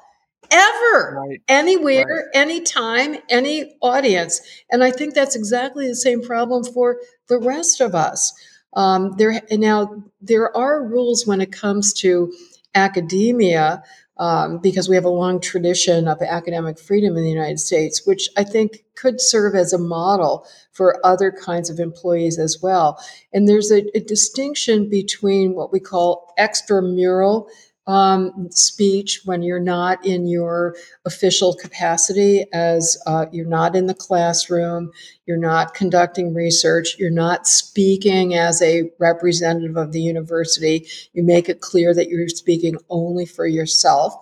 [0.51, 1.41] ever, right.
[1.47, 2.39] anywhere, right.
[2.39, 4.41] anytime, any audience.
[4.69, 8.31] And I think that's exactly the same problem for the rest of us.
[8.75, 12.33] Um, there now there are rules when it comes to
[12.73, 13.83] academia
[14.17, 18.29] um, because we have a long tradition of academic freedom in the United States, which
[18.37, 22.97] I think could serve as a model for other kinds of employees as well.
[23.33, 27.49] And there's a, a distinction between what we call extramural
[27.87, 33.93] um, speech when you're not in your official capacity, as uh, you're not in the
[33.93, 34.91] classroom,
[35.25, 40.87] you're not conducting research, you're not speaking as a representative of the university.
[41.13, 44.15] You make it clear that you're speaking only for yourself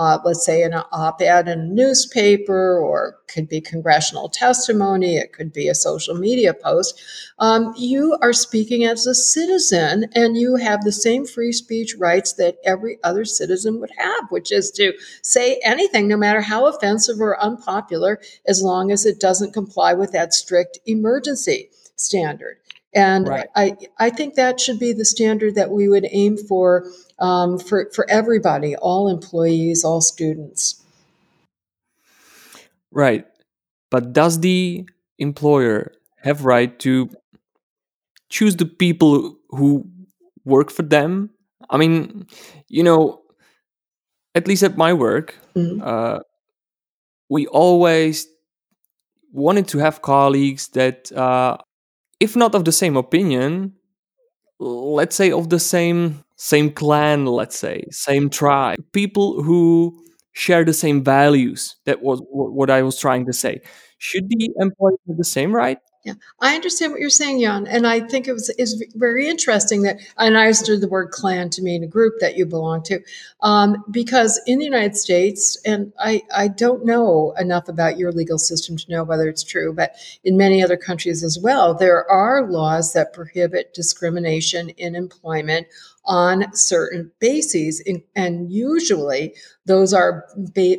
[0.00, 5.34] uh, let's say in an op-ed in a newspaper or could be congressional testimony it
[5.34, 7.02] could be a social media post
[7.38, 12.32] um, you are speaking as a citizen and you have the same free speech rights
[12.32, 17.20] that every other citizen would have which is to say anything no matter how offensive
[17.20, 22.56] or unpopular as long as it doesn't comply with that strict emergency standard
[22.94, 23.48] And Right.
[23.54, 26.86] I, I think that should be the standard that we would aim for
[27.20, 30.82] um, for, for everybody, all employees, all students.
[32.90, 33.26] Right.
[33.90, 34.86] But does the
[35.18, 35.92] employer
[36.22, 37.10] have right to
[38.28, 39.84] choose the people who
[40.44, 41.30] work for them?
[41.68, 42.26] I mean,
[42.68, 43.22] you know,
[44.34, 45.80] at least at my work, Mhm.
[45.82, 46.20] uh,
[47.28, 48.26] we always
[49.32, 51.56] wanted to have colleagues that, uh,
[52.20, 53.74] if not of the same opinion,
[54.58, 60.72] let's say of the same same clan, let's say same tribe, people who share the
[60.72, 61.76] same values.
[61.84, 63.60] That was what I was trying to say.
[63.98, 65.78] Should the employee have the same right?
[66.02, 69.82] Yeah, I understand what you're saying, Jan, and I think it was is very interesting
[69.82, 73.00] that, and I understood the word clan to mean a group that you belong to,
[73.42, 78.38] um, because in the United States, and I I don't know enough about your legal
[78.38, 82.50] system to know whether it's true, but in many other countries as well, there are
[82.50, 85.66] laws that prohibit discrimination in employment
[86.10, 87.80] on certain bases,
[88.16, 89.32] and usually
[89.64, 90.26] those are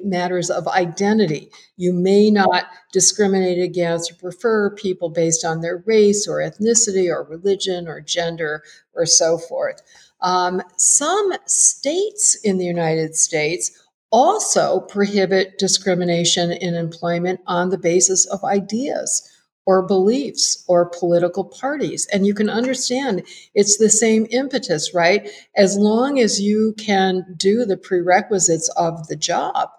[0.03, 1.49] matters of identity.
[1.77, 7.23] You may not discriminate against or prefer people based on their race or ethnicity or
[7.23, 8.61] religion or gender
[8.93, 9.82] or so forth.
[10.19, 13.71] Um, some states in the United States
[14.11, 19.25] also prohibit discrimination in employment on the basis of ideas
[19.66, 22.07] or beliefs or political parties.
[22.12, 25.30] And you can understand it's the same impetus, right?
[25.55, 29.70] As long as you can do the prerequisites of the job,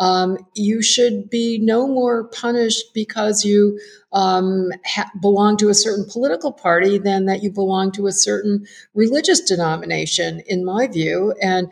[0.00, 3.78] um, you should be no more punished because you
[4.14, 8.66] um, ha- belong to a certain political party than that you belong to a certain
[8.94, 11.34] religious denomination, in my view.
[11.42, 11.70] And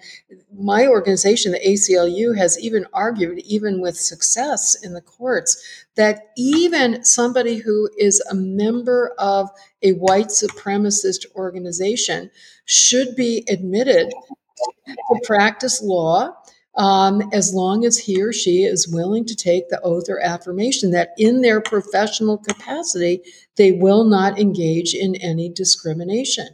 [0.54, 7.02] my organization, the ACLU, has even argued, even with success in the courts, that even
[7.02, 9.48] somebody who is a member of
[9.82, 12.30] a white supremacist organization
[12.66, 14.12] should be admitted
[14.86, 16.34] to practice law
[16.78, 20.92] um, as long as he or she is willing to take the oath or affirmation
[20.92, 23.20] that in their professional capacity,
[23.56, 26.48] they will not engage in any discrimination.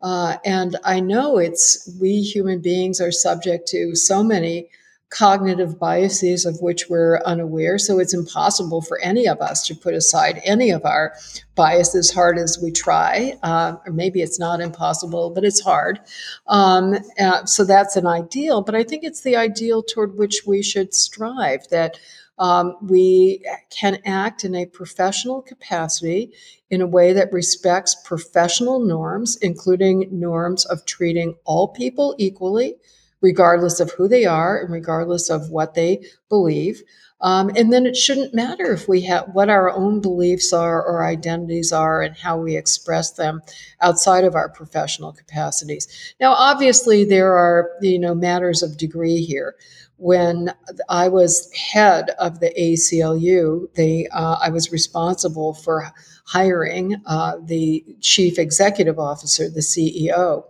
[0.00, 4.70] Uh, and I know it's we human beings are subject to so many
[5.10, 7.78] cognitive biases of which we're unaware.
[7.78, 11.14] So it's impossible for any of us to put aside any of our
[11.56, 13.36] bias as hard as we try.
[13.42, 16.00] Uh, or maybe it's not impossible, but it's hard.
[16.46, 18.62] Um, uh, so that's an ideal.
[18.62, 21.98] But I think it's the ideal toward which we should strive that.
[22.38, 26.32] Um, we can act in a professional capacity
[26.70, 32.76] in a way that respects professional norms, including norms of treating all people equally,
[33.20, 36.82] regardless of who they are and regardless of what they believe.
[37.22, 41.04] Um, and then it shouldn't matter if we have what our own beliefs are or
[41.04, 43.42] identities are and how we express them
[43.82, 46.14] outside of our professional capacities.
[46.18, 49.54] Now, obviously, there are you know matters of degree here.
[50.00, 50.50] When
[50.88, 55.92] I was head of the ACLU, they uh, I was responsible for
[56.24, 60.44] hiring uh, the chief executive officer, the CEO.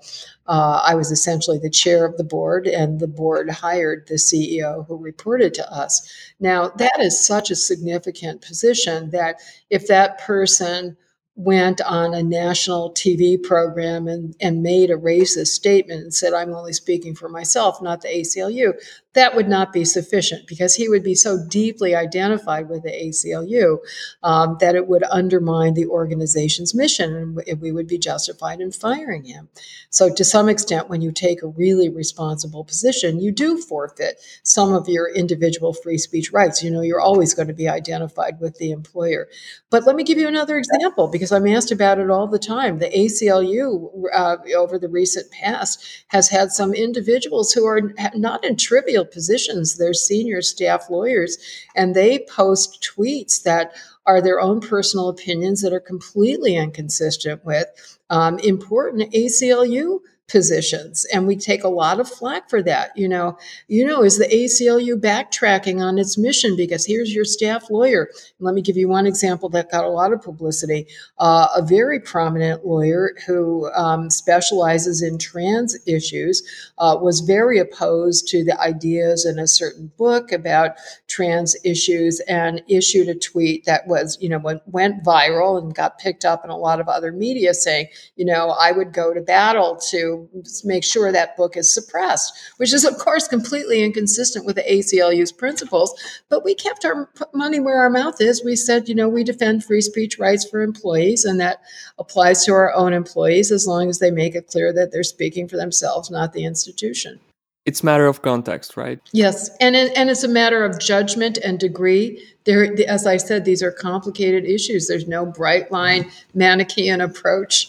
[0.47, 4.87] Uh, I was essentially the chair of the board, and the board hired the CEO
[4.87, 6.09] who reported to us.
[6.39, 10.97] Now, that is such a significant position that if that person
[11.37, 16.53] went on a national TV program and, and made a racist statement and said, I'm
[16.53, 18.75] only speaking for myself, not the ACLU,
[19.15, 23.79] that would not be sufficient because he would be so deeply identified with the ACLU
[24.23, 29.25] um, that it would undermine the organization's mission and we would be justified in firing
[29.25, 29.49] him.
[29.91, 34.73] So, to some extent, when you take a really responsible position, you do forfeit some
[34.73, 36.63] of your individual free speech rights.
[36.63, 39.29] You know, you're always going to be identified with the employer.
[39.71, 42.79] But let me give you another example because I'm asked about it all the time.
[42.79, 48.57] The ACLU, uh, over the recent past, has had some individuals who are not in
[48.57, 49.77] trivial positions.
[49.77, 51.39] They're senior staff lawyers,
[51.75, 53.73] and they post tweets that
[54.07, 57.67] are their own personal opinions that are completely inconsistent with
[58.11, 62.97] um, important ACLU positions and we take a lot of flack for that.
[62.97, 66.57] You know you know is the aclu backtracking on its mission?
[66.57, 68.09] Because here's your staff lawyer.
[68.39, 70.87] Let me give you one example that got a lot of publicity.
[71.19, 76.43] Uh, a very prominent lawyer who um, specializes in trans issues
[76.79, 80.73] uh, was very opposed to the ideas in a certain book about
[81.09, 85.99] trans issues and issued a tweet that was you know went, went viral and got
[85.99, 89.21] picked up in a lot of other media saying you know i would go to
[89.21, 94.45] battle to know, make sure that book is suppressed, which is, of course, completely inconsistent
[94.45, 95.95] with the ACLU's principles.
[96.29, 98.45] But we kept our money where our mouth is.
[98.45, 101.63] We said, you know, we defend free speech rights for employees, and that
[101.99, 105.49] applies to our own employees as long as they make it clear that they're speaking
[105.49, 107.21] for themselves, not the institution.
[107.67, 108.99] It's a matter of context, right?
[109.13, 112.27] Yes, and and it's a matter of judgment and degree.
[112.45, 114.89] There, as I said, these are complicated issues.
[114.89, 117.69] There's no bright line Manichean approach.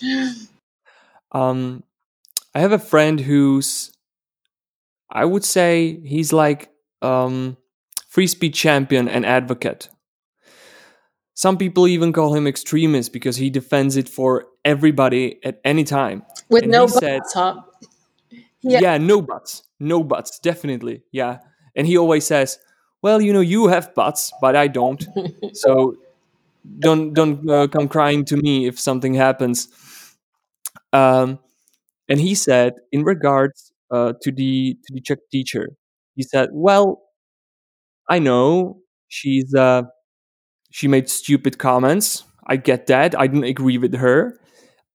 [1.34, 1.84] Um,
[2.54, 3.92] I have a friend who's,
[5.10, 6.70] I would say, he's like
[7.02, 7.58] um,
[8.08, 9.90] free speech champion and advocate.
[11.34, 16.24] Some people even call him extremist because he defends it for everybody at any time.
[16.50, 17.62] With and no buts, said, huh?
[18.62, 18.80] Yeah.
[18.80, 21.40] yeah, no buts, no buts, definitely, yeah.
[21.76, 22.60] And he always says,
[23.02, 25.04] "Well, you know, you have buts, but I don't,
[25.54, 25.96] so
[26.78, 29.68] don't don't uh, come crying to me if something happens."
[30.94, 31.40] Um,
[32.12, 35.70] and he said, in regards uh, to the to the Czech teacher,
[36.18, 37.02] he said, "Well,
[38.10, 39.84] I know she's uh,
[40.72, 42.24] she made stupid comments.
[42.48, 43.18] I get that.
[43.20, 44.40] I didn't agree with her,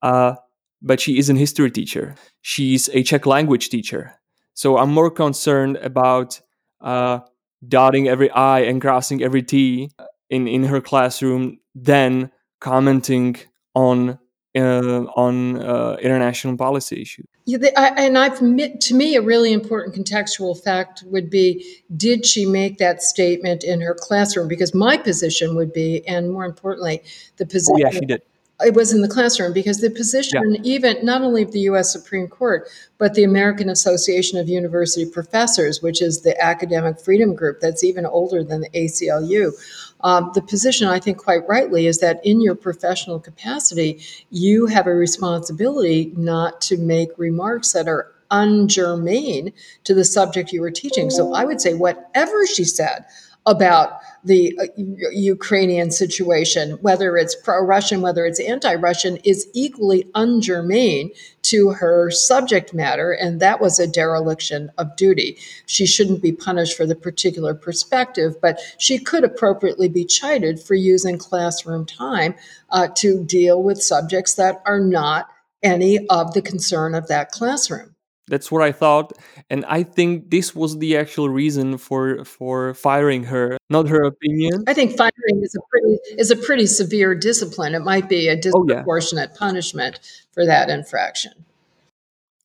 [0.02, 0.34] uh,
[0.82, 2.16] but she is an history teacher.
[2.42, 4.14] She's a Czech language teacher.
[4.54, 6.40] So I'm more concerned about
[6.82, 7.20] uh,
[7.68, 9.90] dotting every I and crossing every T
[10.30, 13.36] in in her classroom than commenting
[13.74, 14.18] on
[14.56, 17.26] uh, on uh, international policy issues.
[17.44, 22.26] Yeah, they, I, and I've to me a really important contextual fact would be: Did
[22.26, 24.48] she make that statement in her classroom?
[24.48, 27.02] Because my position would be, and more importantly,
[27.36, 27.74] the position.
[27.74, 28.22] Oh, yeah, she did
[28.64, 30.60] it was in the classroom because the position, yeah.
[30.64, 31.92] even not only of the U.S.
[31.92, 37.60] Supreme Court, but the American Association of University Professors, which is the academic freedom group
[37.60, 39.52] that's even older than the ACLU,
[40.00, 44.86] um, the position, I think, quite rightly, is that in your professional capacity, you have
[44.86, 49.52] a responsibility not to make remarks that are ungermane
[49.84, 51.10] to the subject you were teaching.
[51.10, 53.04] So I would say, whatever she said
[53.46, 60.04] about the uh, Ukrainian situation, whether it's pro Russian, whether it's anti Russian, is equally
[60.14, 61.10] ungermane
[61.42, 63.12] to her subject matter.
[63.12, 65.38] And that was a dereliction of duty.
[65.66, 70.74] She shouldn't be punished for the particular perspective, but she could appropriately be chided for
[70.74, 72.34] using classroom time
[72.70, 75.28] uh, to deal with subjects that are not
[75.62, 77.95] any of the concern of that classroom.
[78.28, 79.12] That's what I thought,
[79.50, 84.64] and I think this was the actual reason for for firing her, not her opinion.
[84.66, 87.76] I think firing is a pretty is a pretty severe discipline.
[87.76, 89.38] It might be a disproportionate oh, yeah.
[89.38, 90.00] punishment
[90.32, 91.46] for that infraction.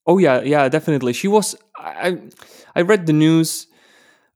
[0.06, 1.14] Oh yeah, yeah, definitely.
[1.14, 1.56] She was.
[1.76, 2.18] I
[2.76, 3.66] I read the news.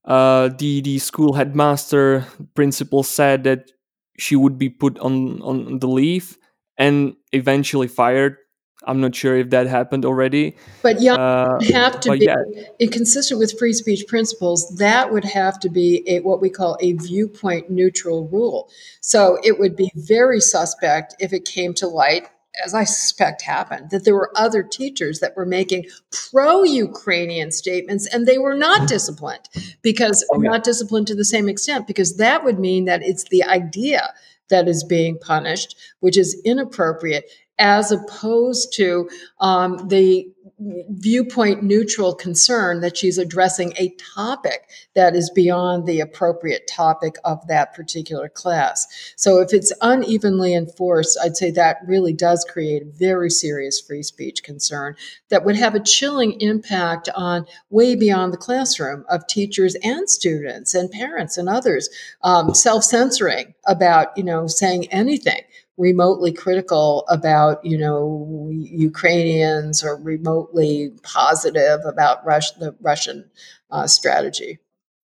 [0.03, 2.25] Uh, the the school headmaster
[2.55, 3.71] principal said that
[4.17, 6.37] she would be put on on the leave
[6.77, 8.37] and eventually fired
[8.85, 10.55] I'm not sure if that happened already.
[10.81, 12.87] But yeah, uh, have to be yeah.
[12.91, 14.75] consistent with free speech principles.
[14.77, 18.69] That would have to be a, what we call a viewpoint neutral rule.
[19.01, 22.27] So it would be very suspect if it came to light,
[22.63, 28.27] as I suspect happened, that there were other teachers that were making pro-Ukrainian statements and
[28.27, 29.49] they were not disciplined
[29.81, 30.51] because oh, yeah.
[30.51, 34.13] not disciplined to the same extent because that would mean that it's the idea
[34.49, 37.25] that is being punished, which is inappropriate
[37.57, 40.27] as opposed to um, the
[40.57, 47.45] viewpoint neutral concern that she's addressing a topic that is beyond the appropriate topic of
[47.47, 48.87] that particular class.
[49.17, 54.03] So if it's unevenly enforced, I'd say that really does create a very serious free
[54.03, 54.95] speech concern
[55.29, 60.73] that would have a chilling impact on way beyond the classroom of teachers and students
[60.73, 61.89] and parents and others
[62.21, 65.41] um, self-censoring about you know saying anything
[65.77, 73.29] remotely critical about you know Ukrainians or remotely positive about the Russian
[73.71, 74.59] uh, strategy.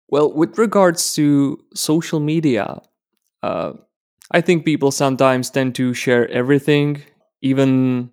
[0.08, 2.82] Well, with regards to social media,
[3.42, 3.74] uh,
[4.32, 7.02] I think people sometimes tend to share everything,
[7.42, 8.12] even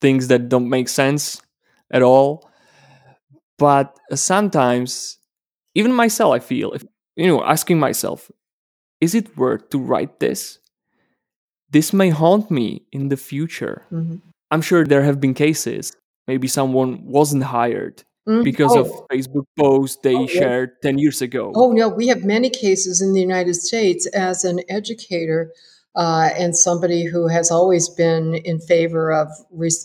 [0.00, 1.42] things that don't make sense
[1.90, 2.50] at all.
[3.58, 5.18] But sometimes,
[5.74, 6.84] even myself, I feel, if,
[7.16, 8.30] you know, asking myself,
[9.00, 10.58] is it worth to write this?
[11.76, 13.82] This may haunt me in the future.
[13.92, 14.16] Mm-hmm.
[14.50, 15.94] I'm sure there have been cases.
[16.26, 18.44] Maybe someone wasn't hired mm-hmm.
[18.44, 18.80] because oh.
[18.80, 20.90] of Facebook posts they oh, shared yeah.
[20.92, 21.52] 10 years ago.
[21.54, 25.52] Oh, no, we have many cases in the United States as an educator.
[25.94, 29.28] Uh, and somebody who has always been in favor of,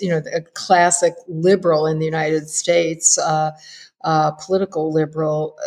[0.01, 3.51] you know, a classic liberal in the United States, uh,
[4.03, 5.57] uh, political liberal,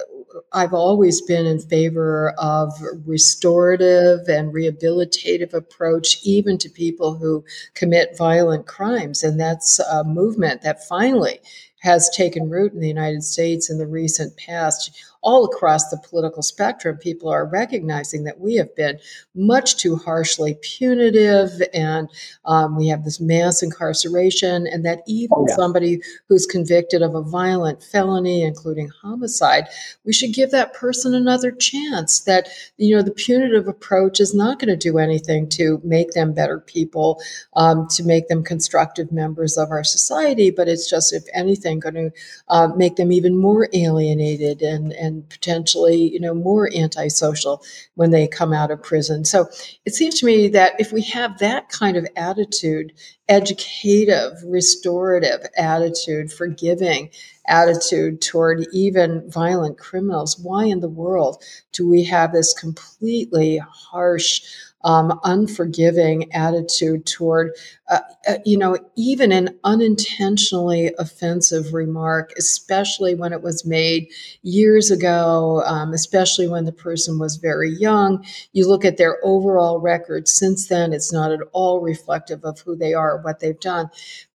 [0.52, 2.72] I've always been in favor of
[3.06, 9.22] restorative and rehabilitative approach, even to people who commit violent crimes.
[9.22, 11.40] And that's a movement that finally
[11.80, 14.90] has taken root in the United States in the recent past
[15.24, 18.98] all across the political spectrum, people are recognizing that we have been
[19.34, 22.08] much too harshly punitive and
[22.44, 25.56] um, we have this mass incarceration, and that even oh, yeah.
[25.56, 29.64] somebody who's convicted of a violent felony, including homicide,
[30.04, 32.20] we should give that person another chance.
[32.20, 36.34] That, you know, the punitive approach is not going to do anything to make them
[36.34, 37.20] better people,
[37.56, 41.94] um, to make them constructive members of our society, but it's just, if anything, going
[41.94, 42.10] to
[42.48, 47.62] uh, make them even more alienated and, and and potentially, you know, more antisocial
[47.94, 49.24] when they come out of prison.
[49.24, 49.46] So
[49.84, 52.92] it seems to me that if we have that kind of attitude,
[53.28, 57.10] educative, restorative attitude, forgiving
[57.46, 61.42] attitude toward even violent criminals, why in the world
[61.72, 64.42] do we have this completely harsh
[64.84, 67.52] um, unforgiving attitude toward,
[67.88, 74.08] uh, uh, you know, even an unintentionally offensive remark, especially when it was made
[74.42, 78.24] years ago, um, especially when the person was very young.
[78.52, 82.76] You look at their overall record since then, it's not at all reflective of who
[82.76, 83.90] they are or what they've done.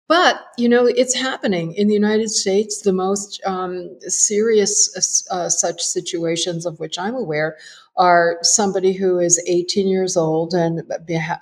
[0.09, 2.81] But you know, it's happening in the United States.
[2.81, 7.57] The most um, serious uh, such situations of which I'm aware
[7.99, 10.81] are somebody who is 18 years old and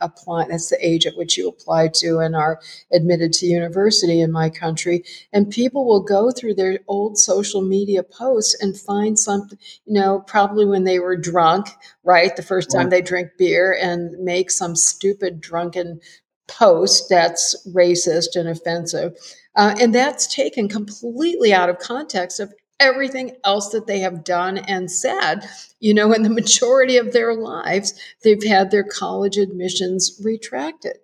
[0.01, 2.60] apply, that's the age at which you apply to and are
[2.91, 5.03] admitted to university in my country.
[5.32, 10.24] And people will go through their old social media posts and find something, you know,
[10.26, 11.68] probably when they were drunk,
[12.03, 12.36] right?
[12.36, 16.01] The first time they drink beer and make some stupid drunken
[16.47, 19.16] post that's racist and offensive.
[19.55, 24.57] Uh, and that's taken completely out of context of everything else that they have done
[24.57, 25.47] and said.
[25.80, 30.97] You know, in the majority of their lives, they've had their college admissions retracted.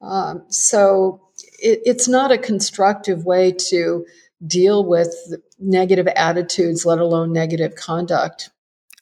[0.00, 1.20] Um, so
[1.58, 4.04] it, it's not a constructive way to
[4.44, 5.14] deal with
[5.58, 8.50] negative attitudes, let alone negative conduct.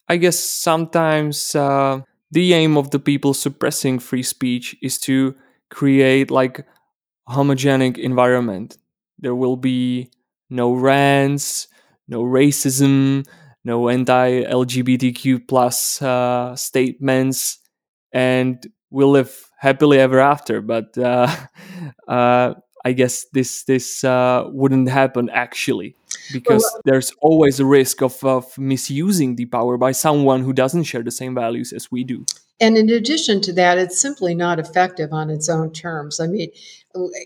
[0.09, 2.01] I guess sometimes uh,
[2.31, 5.35] the aim of the people suppressing free speech is to
[5.71, 6.67] create like
[7.29, 8.77] homogenic environment.
[9.19, 10.11] There will be
[10.51, 11.69] no rants,
[12.11, 13.27] no racism,
[13.65, 17.59] no anti-LGBTQ plus uh, statements,
[18.13, 20.61] and we'll live happily ever after.
[20.61, 21.35] But uh,
[22.09, 22.55] uh,
[22.85, 25.95] I guess this this uh, wouldn't happen actually,
[26.33, 30.85] because well, there's always a risk of, of misusing the power by someone who doesn't
[30.85, 32.27] share the same values as we do.
[32.61, 36.21] And in addition to that, it's simply not effective on its own terms.
[36.21, 36.51] I mean,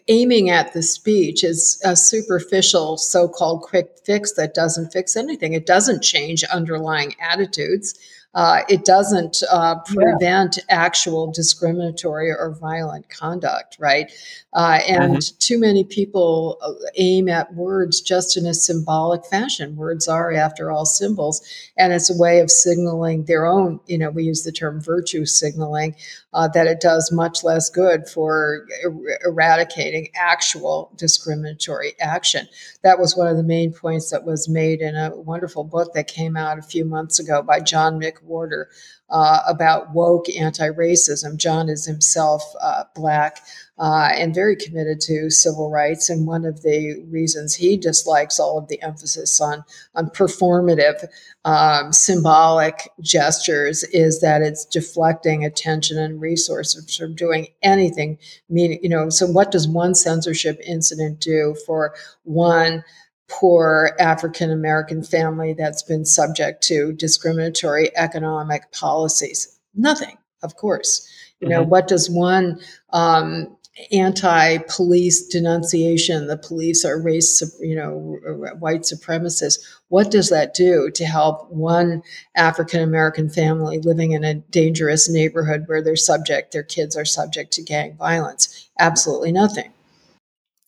[0.09, 5.53] aiming at the speech is a superficial so called quick fix that doesn't fix anything.
[5.53, 7.99] It doesn't change underlying attitudes
[8.35, 10.65] uh, it doesn't uh, prevent yeah.
[10.69, 14.11] actual discriminatory or violent conduct, right?
[14.53, 15.37] Uh, and mm-hmm.
[15.39, 19.77] too many people uh, aim at words just in a symbolic fashion.
[19.77, 21.43] Words are, after all, symbols,
[21.77, 25.27] and it's a way of signaling their own, you know, we use the term virtue
[25.27, 25.95] signaling,
[26.33, 32.49] uh, that it does much less good for er- eradicating actual discriminatory action.
[32.83, 36.09] That was one of the main points that was made in a wonderful book that
[36.09, 38.67] came out a few months ago by John McWhorter
[39.11, 41.37] uh, about woke anti racism.
[41.37, 43.41] John is himself uh, Black
[43.79, 46.09] uh, and very committed to civil rights.
[46.09, 49.65] And one of the reasons he dislikes all of the emphasis on,
[49.95, 51.07] on performative,
[51.45, 58.19] um, symbolic gestures is that it's deflecting attention and resources from doing anything.
[58.49, 62.85] Meaning, you know, so what does one censorship incident do for one?
[63.29, 69.59] Poor African American family that's been subject to discriminatory economic policies?
[69.75, 71.09] Nothing, of course.
[71.41, 71.71] You know, mm-hmm.
[71.71, 72.61] what does one
[72.93, 73.57] um,
[73.91, 78.19] anti-police denunciation the police are race you know
[78.61, 79.59] white supremacists
[79.89, 82.01] what does that do to help one
[82.37, 87.53] african american family living in a dangerous neighborhood where they're subject their kids are subject
[87.53, 89.73] to gang violence absolutely nothing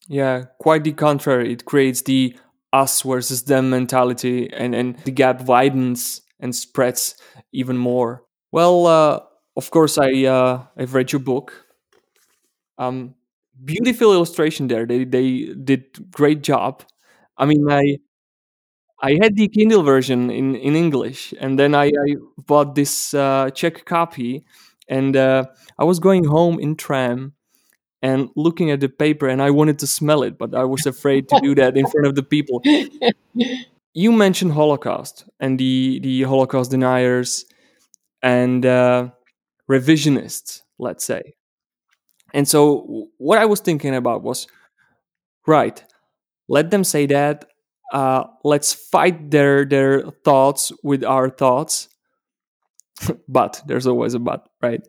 [0.09, 2.35] yeah quite the contrary it creates the
[2.73, 7.17] us versus them mentality and and the gap widens and spreads
[7.53, 9.21] even more well uh,
[9.57, 11.67] of course i uh, i've read your book
[12.79, 13.14] um,
[13.64, 14.87] beautiful illustration there.
[14.87, 16.85] They they did great job.
[17.39, 17.99] I mean, I
[19.03, 23.51] I had the Kindle version in in English, and then I, I bought this uh,
[23.51, 24.45] Czech copy,
[24.89, 25.45] and uh,
[25.79, 27.35] I was going home in tram
[28.07, 31.29] and looking at the paper, and I wanted to smell it, but I was afraid
[31.31, 32.63] to do that in front of the people.
[33.95, 37.45] you mentioned Holocaust and the the Holocaust deniers
[38.23, 39.11] and uh,
[39.69, 41.35] revisionists, let's say.
[42.33, 44.47] And so what I was thinking about was,
[45.45, 45.83] right,
[46.49, 47.45] let them say that.
[47.93, 51.89] Uh, let's fight their their thoughts with our thoughts.
[53.29, 54.83] but there's always a but, right?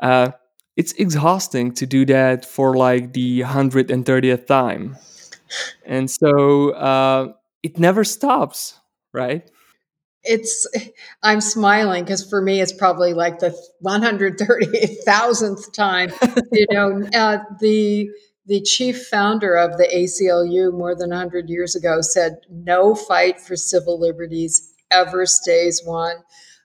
[0.00, 0.32] Uh,
[0.76, 4.96] it's exhausting to do that for like the 130th time.
[5.84, 8.78] And so uh, it never stops,
[9.12, 9.48] right?
[10.24, 10.66] It's,
[11.22, 16.10] I'm smiling because for me, it's probably like the 130,000th time.
[16.50, 18.08] you know, uh, the,
[18.46, 23.54] the chief founder of the ACLU more than 100 years ago said, No fight for
[23.54, 26.16] civil liberties ever stays won.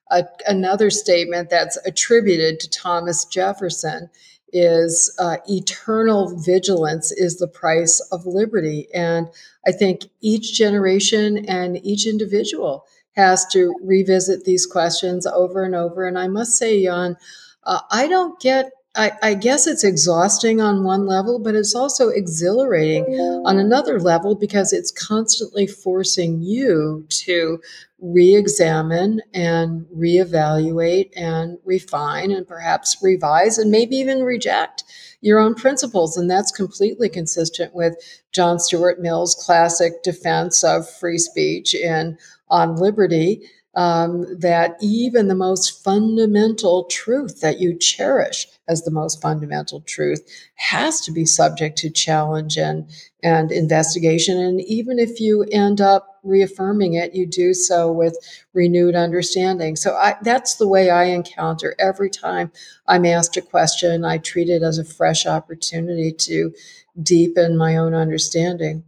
[0.09, 4.09] Uh, another statement that's attributed to Thomas Jefferson
[4.51, 8.87] is uh, eternal vigilance is the price of liberty.
[8.93, 9.27] And
[9.65, 12.85] I think each generation and each individual
[13.15, 16.07] has to revisit these questions over and over.
[16.07, 17.17] And I must say, Jan,
[17.63, 22.09] uh, I don't get I, I, guess it's exhausting on one level, but it's also
[22.09, 23.05] exhilarating
[23.45, 27.61] on another level because it's constantly forcing you to
[27.99, 34.83] re examine and reevaluate and refine and perhaps revise and maybe even reject
[35.21, 36.17] your own principles.
[36.17, 37.95] And that's completely consistent with
[38.31, 42.17] John Stuart Mill's classic defense of free speech in
[42.49, 49.21] On Liberty um, that even the most fundamental truth that you cherish as the most
[49.21, 50.21] fundamental truth
[50.55, 52.89] has to be subject to challenge and,
[53.23, 54.37] and investigation.
[54.37, 58.17] And even if you end up reaffirming it, you do so with
[58.53, 59.75] renewed understanding.
[59.75, 62.51] So I, that's the way I encounter every time
[62.87, 64.05] I'm asked a question.
[64.05, 66.53] I treat it as a fresh opportunity to
[67.01, 68.83] deepen my own understanding.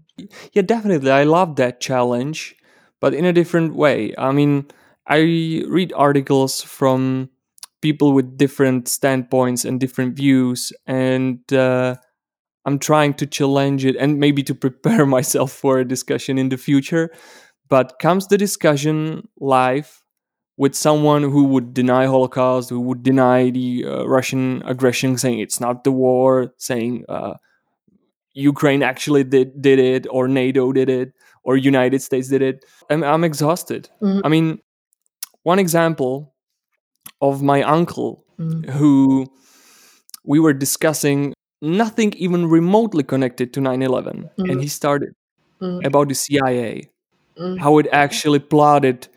[0.54, 1.12] Yeah, definitely.
[1.12, 2.56] I love that challenge
[3.02, 4.14] but in a different way.
[4.18, 4.68] I mean,
[5.06, 7.30] I read articles from
[7.82, 11.96] people with different standpoints and different views, and uh,
[12.66, 16.58] I'm trying to challenge it and maybe to prepare myself for a discussion in the
[16.58, 17.12] future.
[17.70, 20.02] But comes the discussion live
[20.58, 25.60] with someone who would deny Holocaust, who would deny the uh, Russian aggression, saying it's
[25.60, 27.36] not the war, saying uh,
[28.34, 31.14] Ukraine actually did did it, or NATO did it,
[31.44, 32.66] or United States did it.
[32.90, 33.90] I'm, I'm exhausted.
[34.02, 34.26] Mm-hmm.
[34.26, 34.60] I mean,
[35.44, 36.34] one example
[37.22, 38.70] of my uncle mm-hmm.
[38.72, 39.32] who
[40.24, 44.50] we were discussing nothing even remotely connected to 9-11 mm-hmm.
[44.50, 45.14] and he started
[45.62, 45.86] mm-hmm.
[45.86, 46.90] about the cia
[47.38, 47.58] mm-hmm.
[47.58, 49.08] how it actually plotted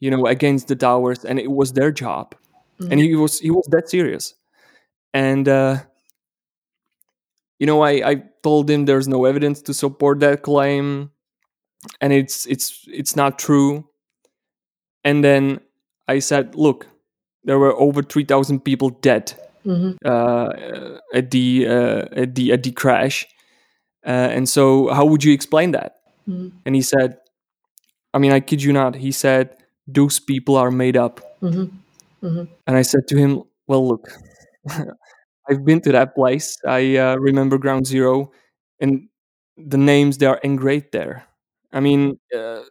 [0.00, 2.34] you know against the towers and it was their job
[2.78, 2.98] and mm-hmm.
[2.98, 4.34] he was he was that serious
[5.14, 5.78] and uh
[7.58, 11.10] you know I, I told him there's no evidence to support that claim
[12.00, 13.88] and it's it's it's not true
[15.04, 15.60] and then
[16.08, 16.86] i said look
[17.44, 19.32] there were over 3000 people dead
[19.64, 19.92] mm-hmm.
[20.04, 23.26] uh, at the uh, at the at the crash
[24.06, 25.96] uh, and so how would you explain that
[26.28, 26.48] mm-hmm.
[26.66, 27.18] and he said
[28.12, 31.64] i mean i kid you not he said those people are made up mm-hmm.
[32.26, 32.44] mm-hmm.
[32.66, 34.08] and i said to him well look
[35.48, 38.30] i've been to that place i uh, remember ground zero
[38.80, 39.08] and
[39.56, 41.24] the names they are engraved there
[41.74, 42.62] I mean, uh,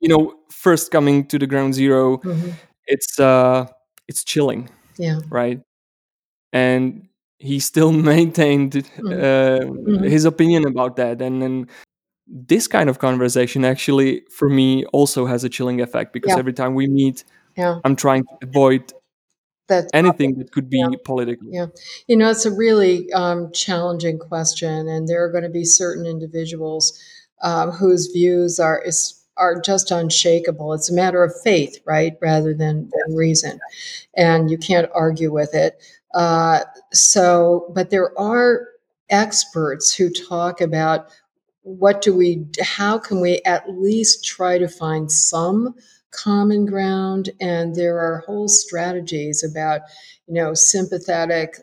[0.00, 2.50] you know, first coming to the ground 0 mm-hmm.
[2.86, 3.66] it's uh,
[4.12, 4.68] it's chilling.
[4.98, 5.20] Yeah.
[5.30, 5.60] Right.
[6.52, 7.08] And
[7.38, 9.06] he still maintained mm-hmm.
[9.06, 10.04] uh, mm-hmm.
[10.04, 11.68] his opinion about that, and then
[12.26, 16.38] this kind of conversation actually, for me, also has a chilling effect because yeah.
[16.38, 17.24] every time we meet,
[17.56, 17.80] yeah.
[17.84, 18.92] I'm trying to avoid
[19.68, 20.90] that anything that could be yeah.
[21.04, 21.48] political.
[21.50, 21.66] Yeah,
[22.06, 26.06] you know, it's a really um, challenging question, and there are going to be certain
[26.06, 26.84] individuals
[27.42, 30.72] um, whose views are is, are just unshakable.
[30.74, 33.58] It's a matter of faith, right, rather than, than reason,
[34.16, 35.82] and you can't argue with it.
[36.14, 36.60] Uh,
[36.92, 38.68] so, but there are
[39.10, 41.06] experts who talk about
[41.62, 45.74] what do we, how can we at least try to find some
[46.10, 49.80] common ground, and there are whole strategies about,
[50.26, 51.56] you know, sympathetic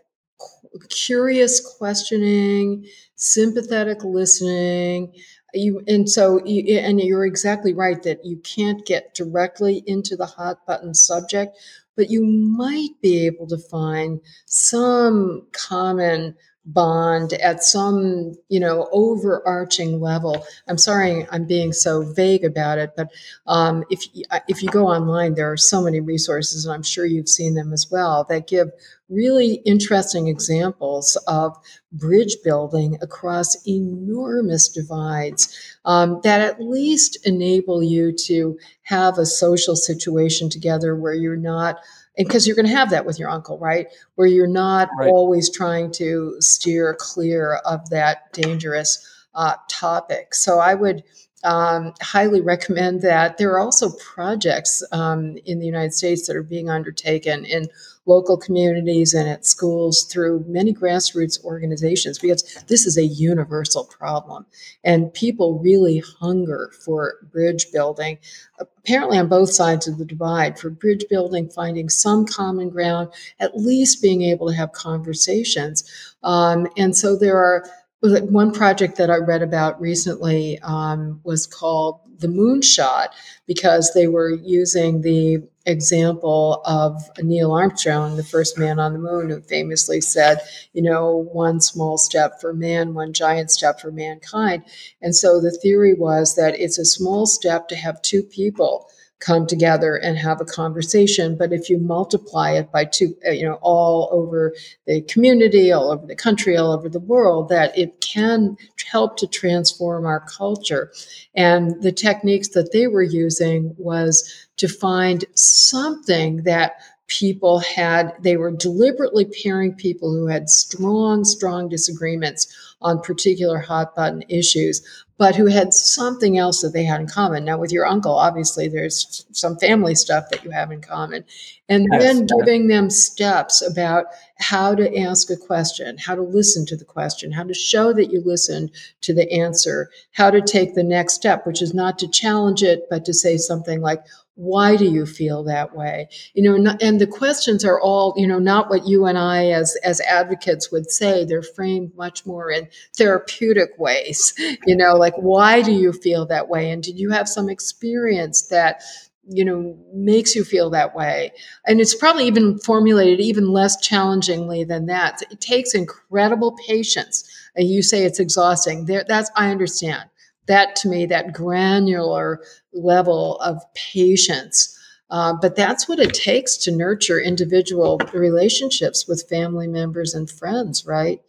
[0.89, 5.13] curious questioning, sympathetic listening,
[5.53, 10.25] you and so you, and you're exactly right that you can't get directly into the
[10.25, 11.57] hot button subject
[11.95, 16.35] but you might be able to find some common
[16.74, 20.45] bond at some you know overarching level.
[20.67, 23.09] I'm sorry i'm being so vague about it but
[23.47, 24.05] um, if
[24.47, 27.74] if you go online there are so many resources and i'm sure you've seen them
[27.74, 28.70] as well that give
[29.09, 31.57] really interesting examples of
[31.91, 39.76] bridge building across enormous divides um, that at least enable you to have a social
[39.76, 41.80] situation together where you're not
[42.20, 43.88] because you're going to have that with your uncle, right?
[44.15, 45.09] Where you're not right.
[45.09, 50.36] always trying to steer clear of that dangerous uh, topic.
[50.36, 51.03] So I would
[51.45, 53.38] um, highly recommend that.
[53.38, 57.70] There are also projects um, in the United States that are being undertaken in
[58.10, 64.45] local communities and at schools through many grassroots organizations because this is a universal problem.
[64.84, 68.18] And people really hunger for bridge building.
[68.60, 73.55] Apparently on both sides of the divide for bridge building finding some common ground at
[73.55, 75.84] least being able to have conversations.
[76.24, 77.64] Um, and so there are
[78.01, 83.07] one project that I read about recently um, was called the moonshot
[83.45, 89.29] because they were using the example of Neil Armstrong, the first man on the moon,
[89.29, 90.39] who famously said,
[90.73, 94.63] you know, one small step for man, one giant step for mankind.
[95.01, 98.89] And so the theory was that it's a small step to have two people
[99.20, 101.38] come together and have a conversation.
[101.38, 104.53] But if you multiply it by two uh, you know all over
[104.88, 108.57] the community all over the country all over the world that it can
[108.89, 110.91] help to transform our culture.
[111.36, 116.74] And the techniques that they were using was to find something that
[117.10, 122.47] people had they were deliberately pairing people who had strong strong disagreements
[122.82, 124.82] on particular hot button issues
[125.20, 127.43] but who had something else that they had in common.
[127.43, 131.26] Now, with your uncle, obviously, there's some family stuff that you have in common.
[131.68, 134.05] And yes, then giving them steps about
[134.39, 138.14] how to ask a question, how to listen to the question, how to show that
[138.14, 142.07] you listened to the answer, how to take the next step, which is not to
[142.07, 144.01] challenge it, but to say something like,
[144.41, 146.07] why do you feel that way?
[146.33, 149.75] You know and the questions are all you know not what you and i as
[149.83, 151.25] as advocates would say.
[151.25, 154.33] They're framed much more in therapeutic ways.
[154.65, 156.71] You know like why do you feel that way?
[156.71, 158.81] And did you have some experience that
[159.27, 161.31] you know makes you feel that way?
[161.67, 165.21] And it's probably even formulated even less challengingly than that.
[165.31, 167.29] It takes incredible patience.
[167.57, 168.85] You say it's exhausting.
[168.85, 170.09] There that's i understand
[170.49, 172.41] that to me, that granular
[172.73, 174.77] level of patience.
[175.09, 180.85] Uh, but that's what it takes to nurture individual relationships with family members and friends,
[180.85, 181.21] right?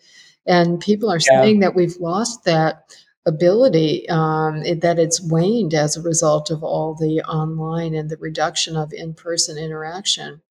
[0.46, 1.42] And people are yeah.
[1.42, 2.94] saying that we've lost that
[3.26, 8.76] ability, um, that it's waned as a result of all the online and the reduction
[8.76, 10.42] of in person interaction.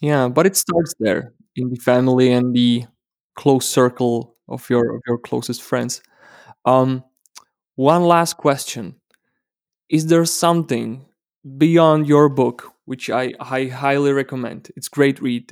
[0.00, 2.84] Yeah, but it starts there in the family and the
[3.36, 6.02] close circle of your of your closest friends.
[6.64, 7.04] Um,
[7.76, 8.96] one last question
[9.88, 11.06] Is there something
[11.58, 14.70] beyond your book, which I, I highly recommend?
[14.76, 15.50] It's great read.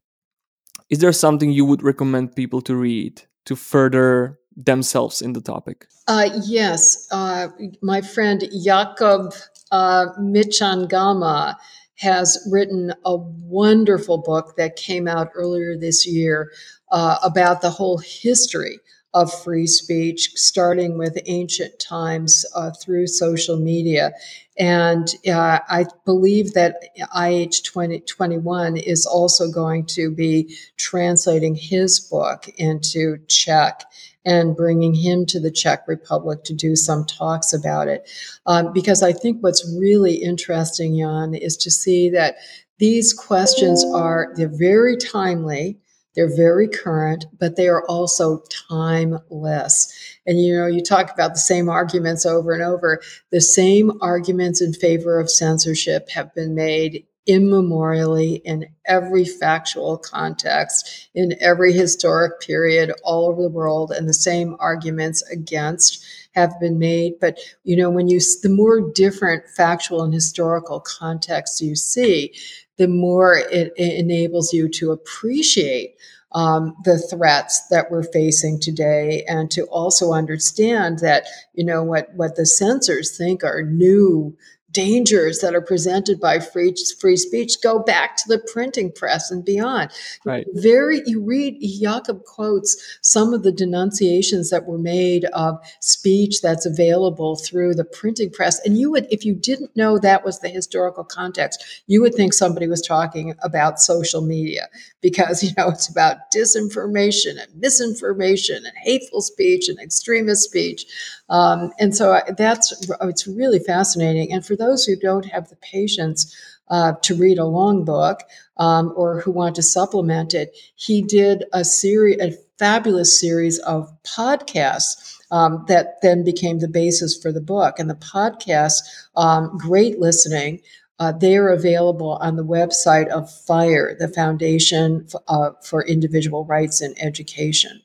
[0.91, 5.87] Is there something you would recommend people to read to further themselves in the topic?
[6.07, 7.07] Uh, yes.
[7.11, 7.49] Uh,
[7.83, 9.33] my friend Jacob
[9.71, 11.57] uh, Mchangama
[11.97, 16.51] has written a wonderful book that came out earlier this year
[16.91, 18.81] uh, about the whole history
[19.15, 24.13] of free speech, starting with ancient times uh, through social media.
[24.59, 26.77] And uh, I believe that
[27.17, 33.85] IH 2021 is also going to be translating his book into Czech
[34.25, 38.09] and bringing him to the Czech Republic to do some talks about it.
[38.47, 42.37] Um, because I think what's really interesting, Jan, is to see that
[42.79, 45.79] these questions are they're very timely
[46.15, 49.93] they're very current, but they are also timeless.
[50.27, 53.01] And you know, you talk about the same arguments over and over.
[53.31, 61.09] The same arguments in favor of censorship have been made immemorially in every factual context,
[61.15, 66.05] in every historic period all over the world, and the same arguments against
[66.35, 67.15] have been made.
[67.21, 72.35] But you know, when you the more different factual and historical contexts you see,
[72.79, 75.95] the more it, it enables you to appreciate
[76.35, 82.13] um, the threats that we're facing today and to also understand that you know what
[82.15, 84.37] what the censors think are new
[84.73, 89.45] dangers that are presented by free free speech go back to the printing press and
[89.45, 89.91] beyond.
[90.25, 90.47] Right.
[90.55, 96.67] Very you read Jacob quotes some of the denunciations that were made of speech that's
[96.67, 100.49] available through the printing press and you would if you didn't know that was the
[100.49, 104.69] historical context, you would think somebody was talking about social media
[105.01, 110.87] because you know it's about disinformation and misinformation and hateful speech and extremist speech.
[111.33, 114.33] Um, and so that's it's really fascinating.
[114.33, 116.37] And for those who don't have the patience
[116.69, 118.21] uh, to read a long book
[118.59, 123.91] um, or who want to supplement it, he did a series, a fabulous series of
[124.05, 125.19] podcasts.
[125.31, 127.79] Um, that then became the basis for the book.
[127.79, 128.81] And the podcasts,
[129.17, 130.61] um, great listening.
[130.99, 136.83] Uh, they are available on the website of FIRE, the Foundation uh, for Individual Rights
[136.83, 137.81] in Education.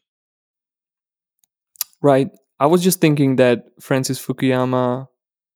[2.01, 2.31] Right.
[2.59, 5.07] I was just thinking that Francis Fukuyama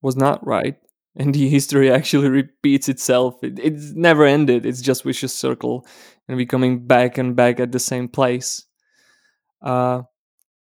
[0.01, 0.75] was not right
[1.15, 3.43] and the history actually repeats itself.
[3.43, 4.65] It, it's never ended.
[4.65, 5.85] It's just vicious circle
[6.27, 8.65] and we're coming back and back at the same place.
[9.61, 10.03] Uh,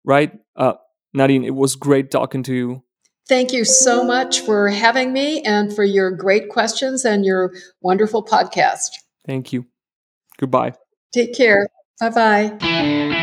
[0.05, 0.33] right?
[0.57, 0.75] Uh,
[1.13, 2.83] nadine it was great talking to you.
[3.29, 8.25] Thank you so much for having me and for your great questions and your wonderful
[8.25, 8.91] podcast.
[9.27, 9.67] Thank you.
[10.39, 10.75] Goodbye.
[11.15, 11.69] Take care.
[12.01, 13.19] Bye bye